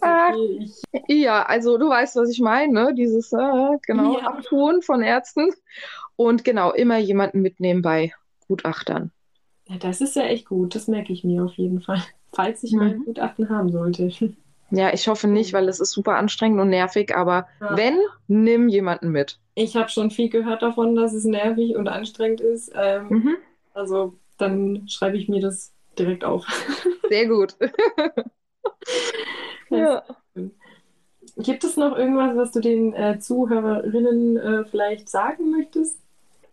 Ah, 0.00 0.30
okay. 0.30 0.70
ja, 1.08 1.42
also 1.42 1.76
du 1.76 1.88
weißt, 1.88 2.14
was 2.14 2.30
ich 2.30 2.38
meine, 2.38 2.72
ne? 2.72 2.94
Dieses 2.94 3.32
äh, 3.32 3.78
genau 3.84 4.18
ja. 4.18 4.26
Abtun 4.28 4.82
von 4.82 5.02
Ärzten. 5.02 5.50
Und 6.16 6.44
genau, 6.44 6.72
immer 6.72 6.98
jemanden 6.98 7.42
mitnehmen 7.42 7.82
bei 7.82 8.12
Gutachtern. 8.48 9.12
Ja, 9.68 9.76
das 9.76 10.00
ist 10.00 10.16
ja 10.16 10.22
echt 10.22 10.46
gut. 10.46 10.74
Das 10.74 10.88
merke 10.88 11.12
ich 11.12 11.24
mir 11.24 11.44
auf 11.44 11.54
jeden 11.54 11.80
Fall. 11.80 12.02
Falls 12.32 12.62
ich 12.62 12.72
mhm. 12.72 12.78
mal 12.78 12.94
Gutachten 12.94 13.48
haben 13.48 13.70
sollte. 13.70 14.10
Ja, 14.70 14.92
ich 14.92 15.06
hoffe 15.06 15.28
nicht, 15.28 15.52
weil 15.52 15.68
es 15.68 15.78
ist 15.78 15.92
super 15.92 16.16
anstrengend 16.16 16.60
und 16.60 16.70
nervig, 16.70 17.14
aber 17.14 17.46
ja. 17.60 17.76
wenn, 17.76 18.00
nimm 18.26 18.68
jemanden 18.68 19.10
mit. 19.10 19.38
Ich 19.54 19.76
habe 19.76 19.88
schon 19.90 20.10
viel 20.10 20.28
gehört 20.28 20.60
davon, 20.60 20.96
dass 20.96 21.14
es 21.14 21.22
nervig 21.24 21.76
und 21.76 21.86
anstrengend 21.86 22.40
ist. 22.40 22.72
Ähm, 22.74 23.08
mhm. 23.08 23.36
Also 23.74 24.14
dann 24.38 24.88
schreibe 24.88 25.16
ich 25.18 25.28
mir 25.28 25.40
das 25.40 25.72
direkt 25.96 26.24
auf. 26.24 26.46
Sehr 27.08 27.28
gut. 27.28 27.54
ja. 29.70 30.02
Gibt 31.36 31.64
es 31.64 31.76
noch 31.76 31.96
irgendwas, 31.96 32.36
was 32.36 32.50
du 32.52 32.60
den 32.60 32.92
äh, 32.92 33.18
Zuhörerinnen 33.18 34.36
äh, 34.36 34.64
vielleicht 34.64 35.08
sagen 35.08 35.50
möchtest? 35.50 36.00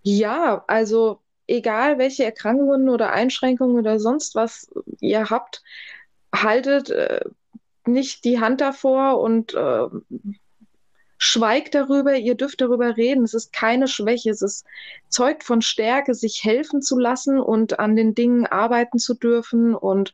Ja, 0.04 0.64
also 0.68 1.20
egal 1.48 1.98
welche 1.98 2.26
Erkrankungen 2.26 2.90
oder 2.90 3.12
Einschränkungen 3.14 3.78
oder 3.78 4.00
sonst 4.00 4.36
was 4.36 4.70
ihr 5.00 5.30
habt, 5.30 5.64
haltet 6.34 6.90
äh, 6.90 7.22
nicht 7.86 8.26
die 8.26 8.40
Hand 8.40 8.62
davor 8.62 9.20
und 9.20 9.54
äh, 9.54 9.88
schweigt 11.18 11.74
darüber, 11.74 12.16
ihr 12.16 12.36
dürft 12.36 12.60
darüber 12.60 12.98
reden. 12.98 13.24
Es 13.24 13.34
ist 13.34 13.54
keine 13.54 13.88
Schwäche, 13.88 14.30
es 14.30 14.42
ist 14.42 14.66
zeugt 15.08 15.44
von 15.44 15.62
Stärke, 15.62 16.14
sich 16.16 16.44
helfen 16.44 16.82
zu 16.82 17.00
lassen 17.00 17.40
und 17.40 17.80
an 17.80 17.96
den 17.96 18.14
Dingen 18.14 18.46
arbeiten 18.46 19.00
zu 19.00 19.14
dürfen 19.14 19.74
und 19.74 20.12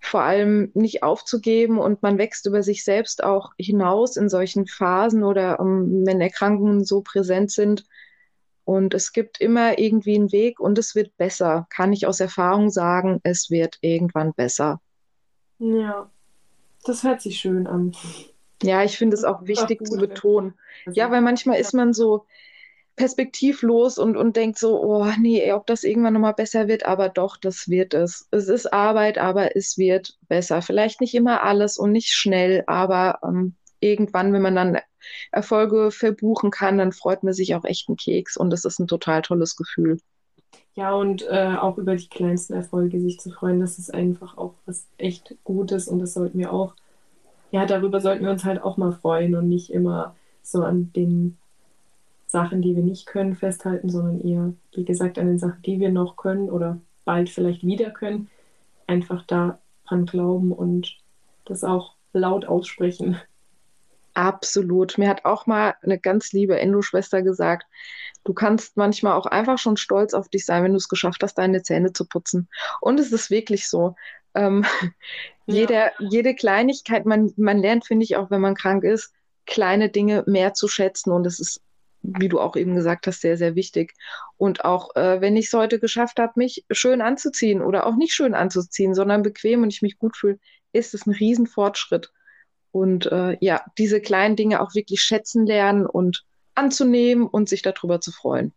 vor 0.00 0.22
allem 0.22 0.70
nicht 0.74 1.02
aufzugeben 1.02 1.78
und 1.78 2.02
man 2.02 2.18
wächst 2.18 2.46
über 2.46 2.62
sich 2.62 2.84
selbst 2.84 3.22
auch 3.22 3.52
hinaus 3.56 4.16
in 4.16 4.28
solchen 4.28 4.66
Phasen 4.66 5.22
oder 5.22 5.60
um, 5.60 5.68
ähm, 5.68 6.06
wenn 6.06 6.20
Erkrankungen 6.20 6.84
so 6.84 7.00
präsent 7.02 7.52
sind, 7.52 7.86
und 8.64 8.94
es 8.94 9.12
gibt 9.12 9.40
immer 9.40 9.78
irgendwie 9.78 10.14
einen 10.14 10.32
Weg 10.32 10.60
und 10.60 10.78
es 10.78 10.94
wird 10.94 11.16
besser. 11.16 11.66
Kann 11.70 11.92
ich 11.92 12.06
aus 12.06 12.20
Erfahrung 12.20 12.70
sagen, 12.70 13.20
es 13.22 13.50
wird 13.50 13.78
irgendwann 13.80 14.32
besser. 14.34 14.80
Ja, 15.58 16.10
das 16.84 17.02
hört 17.02 17.20
sich 17.20 17.38
schön 17.38 17.66
an. 17.66 17.92
Ja, 18.62 18.84
ich 18.84 18.96
finde 18.96 19.16
es 19.16 19.24
auch 19.24 19.46
wichtig 19.46 19.80
auch 19.80 19.86
zu 19.86 19.96
betonen. 19.98 20.54
Ja, 20.92 21.10
weil 21.10 21.20
manchmal 21.20 21.56
ja. 21.56 21.60
ist 21.60 21.74
man 21.74 21.92
so 21.92 22.26
perspektivlos 22.96 23.98
und, 23.98 24.16
und 24.16 24.36
denkt 24.36 24.58
so, 24.58 24.80
oh 24.80 25.08
nee, 25.18 25.52
ob 25.52 25.66
das 25.66 25.82
irgendwann 25.82 26.12
nochmal 26.12 26.34
besser 26.34 26.68
wird, 26.68 26.84
aber 26.84 27.08
doch, 27.08 27.36
das 27.36 27.68
wird 27.68 27.94
es. 27.94 28.28
Es 28.30 28.48
ist 28.48 28.72
Arbeit, 28.72 29.18
aber 29.18 29.56
es 29.56 29.78
wird 29.78 30.18
besser. 30.28 30.62
Vielleicht 30.62 31.00
nicht 31.00 31.14
immer 31.14 31.42
alles 31.42 31.78
und 31.78 31.92
nicht 31.92 32.10
schnell, 32.10 32.64
aber 32.66 33.18
ähm, 33.24 33.56
irgendwann, 33.80 34.32
wenn 34.32 34.42
man 34.42 34.54
dann 34.54 34.78
Erfolge 35.30 35.90
verbuchen 35.90 36.50
kann, 36.50 36.78
dann 36.78 36.92
freut 36.92 37.22
man 37.22 37.32
sich 37.32 37.54
auch 37.54 37.64
echt 37.64 37.88
einen 37.88 37.96
Keks 37.96 38.36
und 38.36 38.50
das 38.50 38.64
ist 38.64 38.78
ein 38.78 38.86
total 38.86 39.22
tolles 39.22 39.56
Gefühl. 39.56 39.98
Ja, 40.74 40.94
und 40.94 41.22
äh, 41.28 41.54
auch 41.60 41.76
über 41.76 41.96
die 41.96 42.08
kleinsten 42.08 42.54
Erfolge 42.54 42.98
sich 43.00 43.20
zu 43.20 43.30
freuen, 43.30 43.60
das 43.60 43.78
ist 43.78 43.92
einfach 43.92 44.38
auch 44.38 44.54
was 44.64 44.86
echt 44.96 45.34
Gutes 45.44 45.86
und 45.86 45.98
das 45.98 46.14
sollten 46.14 46.38
wir 46.38 46.52
auch, 46.52 46.74
ja, 47.50 47.66
darüber 47.66 48.00
sollten 48.00 48.24
wir 48.24 48.30
uns 48.30 48.44
halt 48.44 48.62
auch 48.62 48.78
mal 48.78 48.92
freuen 48.92 49.34
und 49.34 49.48
nicht 49.48 49.70
immer 49.70 50.16
so 50.42 50.64
an 50.64 50.90
den 50.94 51.36
Sachen, 52.26 52.62
die 52.62 52.74
wir 52.74 52.82
nicht 52.82 53.06
können, 53.06 53.36
festhalten, 53.36 53.90
sondern 53.90 54.20
eher, 54.20 54.54
wie 54.74 54.84
gesagt, 54.84 55.18
an 55.18 55.26
den 55.26 55.38
Sachen, 55.38 55.60
die 55.62 55.78
wir 55.78 55.90
noch 55.90 56.16
können 56.16 56.48
oder 56.48 56.80
bald 57.04 57.28
vielleicht 57.28 57.62
wieder 57.64 57.90
können, 57.90 58.30
einfach 58.86 59.22
daran 59.26 60.06
glauben 60.06 60.52
und 60.52 60.96
das 61.44 61.64
auch 61.64 61.92
laut 62.14 62.46
aussprechen. 62.46 63.16
Absolut. 64.14 64.98
Mir 64.98 65.08
hat 65.08 65.24
auch 65.24 65.46
mal 65.46 65.74
eine 65.82 65.98
ganz 65.98 66.32
liebe 66.32 66.58
Endo-Schwester 66.58 67.22
gesagt, 67.22 67.66
du 68.24 68.34
kannst 68.34 68.76
manchmal 68.76 69.14
auch 69.14 69.26
einfach 69.26 69.58
schon 69.58 69.76
stolz 69.76 70.14
auf 70.14 70.28
dich 70.28 70.44
sein, 70.44 70.62
wenn 70.62 70.72
du 70.72 70.76
es 70.76 70.88
geschafft 70.88 71.22
hast, 71.22 71.36
deine 71.38 71.62
Zähne 71.62 71.92
zu 71.92 72.06
putzen. 72.06 72.48
Und 72.80 73.00
es 73.00 73.12
ist 73.12 73.30
wirklich 73.30 73.68
so. 73.68 73.96
Ähm, 74.34 74.64
ja. 75.46 75.54
jede, 75.54 75.92
jede 75.98 76.34
Kleinigkeit, 76.34 77.06
man, 77.06 77.32
man 77.36 77.58
lernt, 77.58 77.86
finde 77.86 78.04
ich, 78.04 78.16
auch 78.16 78.30
wenn 78.30 78.40
man 78.40 78.54
krank 78.54 78.84
ist, 78.84 79.12
kleine 79.46 79.88
Dinge 79.88 80.24
mehr 80.26 80.52
zu 80.52 80.68
schätzen. 80.68 81.10
Und 81.10 81.26
es 81.26 81.40
ist, 81.40 81.62
wie 82.02 82.28
du 82.28 82.38
auch 82.38 82.56
eben 82.56 82.74
gesagt 82.74 83.06
hast, 83.06 83.22
sehr, 83.22 83.38
sehr 83.38 83.54
wichtig. 83.54 83.94
Und 84.36 84.64
auch 84.64 84.94
äh, 84.94 85.22
wenn 85.22 85.36
ich 85.36 85.46
es 85.46 85.52
heute 85.54 85.80
geschafft 85.80 86.18
habe, 86.18 86.32
mich 86.36 86.66
schön 86.70 87.00
anzuziehen 87.00 87.62
oder 87.62 87.86
auch 87.86 87.96
nicht 87.96 88.12
schön 88.12 88.34
anzuziehen, 88.34 88.94
sondern 88.94 89.22
bequem 89.22 89.62
und 89.62 89.72
ich 89.72 89.82
mich 89.82 89.98
gut 89.98 90.16
fühle, 90.16 90.38
ist 90.72 90.94
es 90.94 91.06
ein 91.06 91.12
Riesenfortschritt. 91.12 92.12
Und 92.72 93.06
äh, 93.12 93.36
ja, 93.40 93.64
diese 93.78 94.00
kleinen 94.00 94.34
Dinge 94.34 94.60
auch 94.60 94.74
wirklich 94.74 95.02
schätzen 95.02 95.46
lernen 95.46 95.86
und 95.86 96.24
anzunehmen 96.54 97.26
und 97.26 97.48
sich 97.48 97.62
darüber 97.62 98.00
zu 98.00 98.10
freuen. 98.12 98.52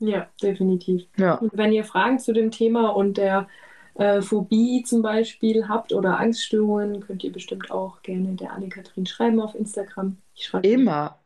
Ja, 0.00 0.28
definitiv. 0.42 1.06
Ja. 1.16 1.34
Und 1.34 1.56
wenn 1.56 1.72
ihr 1.72 1.84
Fragen 1.84 2.18
zu 2.18 2.32
dem 2.32 2.50
Thema 2.50 2.88
und 2.88 3.16
der 3.16 3.48
äh, 3.94 4.22
Phobie 4.22 4.82
zum 4.82 5.02
Beispiel 5.02 5.68
habt 5.68 5.92
oder 5.92 6.18
Angststörungen, 6.18 7.00
könnt 7.00 7.22
ihr 7.22 7.32
bestimmt 7.32 7.70
auch 7.70 8.02
gerne 8.02 8.34
der 8.34 8.52
Anne-Kathrin 8.52 9.06
schreiben 9.06 9.40
auf 9.40 9.54
Instagram. 9.54 10.16
Ich 10.34 10.46
schreibe 10.46 10.66
Immer. 10.66 11.18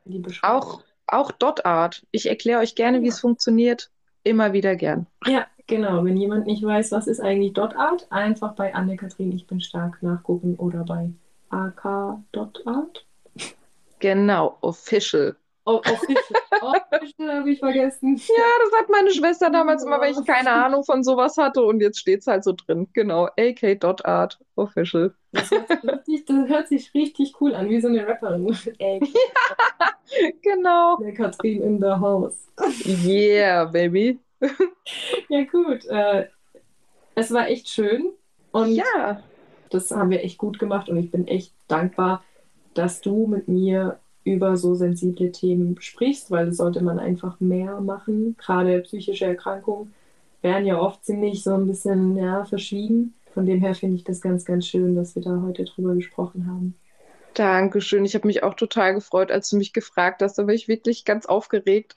Auch, 0.42 0.82
auch 1.06 1.30
Dotart. 1.30 2.04
Ich 2.10 2.28
erkläre 2.28 2.60
euch 2.60 2.74
gerne, 2.74 2.98
ja. 2.98 3.04
wie 3.04 3.08
es 3.08 3.20
funktioniert. 3.20 3.90
Immer 4.24 4.52
wieder 4.52 4.74
gern. 4.74 5.06
Ja, 5.26 5.46
genau. 5.66 6.04
Wenn 6.04 6.16
jemand 6.16 6.46
nicht 6.46 6.62
weiß, 6.62 6.90
was 6.92 7.06
ist 7.06 7.20
eigentlich 7.20 7.52
Dotart, 7.52 8.08
einfach 8.10 8.54
bei 8.54 8.74
Anne-Kathrin 8.74 9.32
Ich 9.32 9.46
bin 9.46 9.60
stark 9.60 10.02
nachgucken 10.02 10.56
oder 10.56 10.84
bei 10.84 11.10
ak.art. 11.50 13.06
Genau, 13.98 14.58
official. 14.60 15.36
Oh, 15.66 15.76
official. 15.76 16.40
official 16.92 17.32
habe 17.32 17.50
ich 17.50 17.58
vergessen. 17.58 18.16
Ja, 18.16 18.44
das 18.64 18.80
hat 18.80 18.90
meine 18.90 19.10
Schwester 19.10 19.48
damals 19.50 19.82
immer, 19.82 19.98
weil 19.98 20.12
ich 20.12 20.26
keine 20.26 20.50
Ahnung 20.50 20.84
von 20.84 21.02
sowas 21.02 21.38
hatte 21.38 21.62
und 21.62 21.80
jetzt 21.80 21.98
steht 21.98 22.20
es 22.20 22.26
halt 22.26 22.44
so 22.44 22.52
drin. 22.52 22.86
Genau, 22.92 23.28
ak.art, 23.38 24.38
official. 24.56 25.14
Das 25.32 25.50
hört, 25.50 25.70
richtig, 25.70 26.26
das 26.26 26.48
hört, 26.48 26.68
sich 26.68 26.92
richtig 26.92 27.40
cool 27.40 27.54
an, 27.54 27.70
wie 27.70 27.80
so 27.80 27.88
eine 27.88 28.06
Rapperin. 28.06 28.46
ja, 28.78 28.98
genau. 30.42 30.98
Der 30.98 31.14
Katrin 31.14 31.62
in 31.62 31.78
the 31.80 31.92
house. 31.92 32.46
Yeah, 32.84 33.64
baby. 33.64 34.20
ja, 35.28 35.44
gut. 35.44 35.86
Äh, 35.86 36.28
es 37.14 37.32
war 37.32 37.48
echt 37.48 37.68
schön. 37.68 38.12
Und 38.52 38.72
ja 38.72 39.22
das 39.74 39.90
haben 39.90 40.10
wir 40.10 40.22
echt 40.22 40.38
gut 40.38 40.58
gemacht 40.58 40.88
und 40.88 40.96
ich 40.96 41.10
bin 41.10 41.26
echt 41.26 41.52
dankbar, 41.68 42.22
dass 42.74 43.00
du 43.00 43.26
mit 43.26 43.48
mir 43.48 43.98
über 44.24 44.56
so 44.56 44.74
sensible 44.74 45.32
Themen 45.32 45.76
sprichst, 45.80 46.30
weil 46.30 46.46
das 46.46 46.56
sollte 46.56 46.82
man 46.82 46.98
einfach 46.98 47.40
mehr 47.40 47.80
machen. 47.80 48.36
Gerade 48.38 48.80
psychische 48.80 49.26
Erkrankungen 49.26 49.92
werden 50.40 50.66
ja 50.66 50.78
oft 50.80 51.04
ziemlich 51.04 51.42
so 51.42 51.54
ein 51.54 51.66
bisschen 51.66 52.16
ja, 52.16 52.44
verschwiegen. 52.44 53.14
Von 53.34 53.46
dem 53.46 53.60
her 53.60 53.74
finde 53.74 53.96
ich 53.96 54.04
das 54.04 54.20
ganz, 54.20 54.44
ganz 54.44 54.66
schön, 54.66 54.94
dass 54.94 55.14
wir 55.14 55.22
da 55.22 55.42
heute 55.42 55.64
drüber 55.64 55.94
gesprochen 55.94 56.46
haben. 56.46 56.74
Dankeschön. 57.34 58.04
Ich 58.04 58.14
habe 58.14 58.28
mich 58.28 58.42
auch 58.42 58.54
total 58.54 58.94
gefreut, 58.94 59.30
als 59.30 59.50
du 59.50 59.56
mich 59.56 59.72
gefragt 59.72 60.22
hast. 60.22 60.38
Da 60.38 60.46
war 60.46 60.54
ich 60.54 60.68
wirklich 60.68 61.04
ganz 61.04 61.26
aufgeregt. 61.26 61.96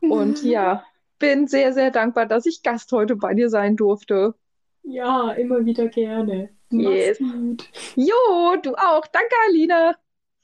Und 0.00 0.44
ja, 0.44 0.84
bin 1.18 1.48
sehr, 1.48 1.72
sehr 1.72 1.90
dankbar, 1.90 2.26
dass 2.26 2.46
ich 2.46 2.62
Gast 2.62 2.92
heute 2.92 3.16
bei 3.16 3.34
dir 3.34 3.50
sein 3.50 3.76
durfte. 3.76 4.34
Ja, 4.82 5.32
immer 5.32 5.64
wieder 5.64 5.88
gerne. 5.88 6.50
Yes. 6.70 7.18
Gut. 7.18 7.68
Jo, 7.96 8.56
du 8.62 8.74
auch. 8.74 9.06
Danke, 9.06 9.34
Alina. 9.48 9.96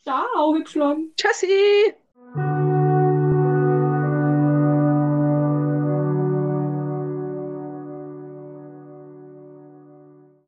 Ciao, 0.02 0.54
Hübschlong. 0.54 1.12
Tschüssi. 1.16 1.94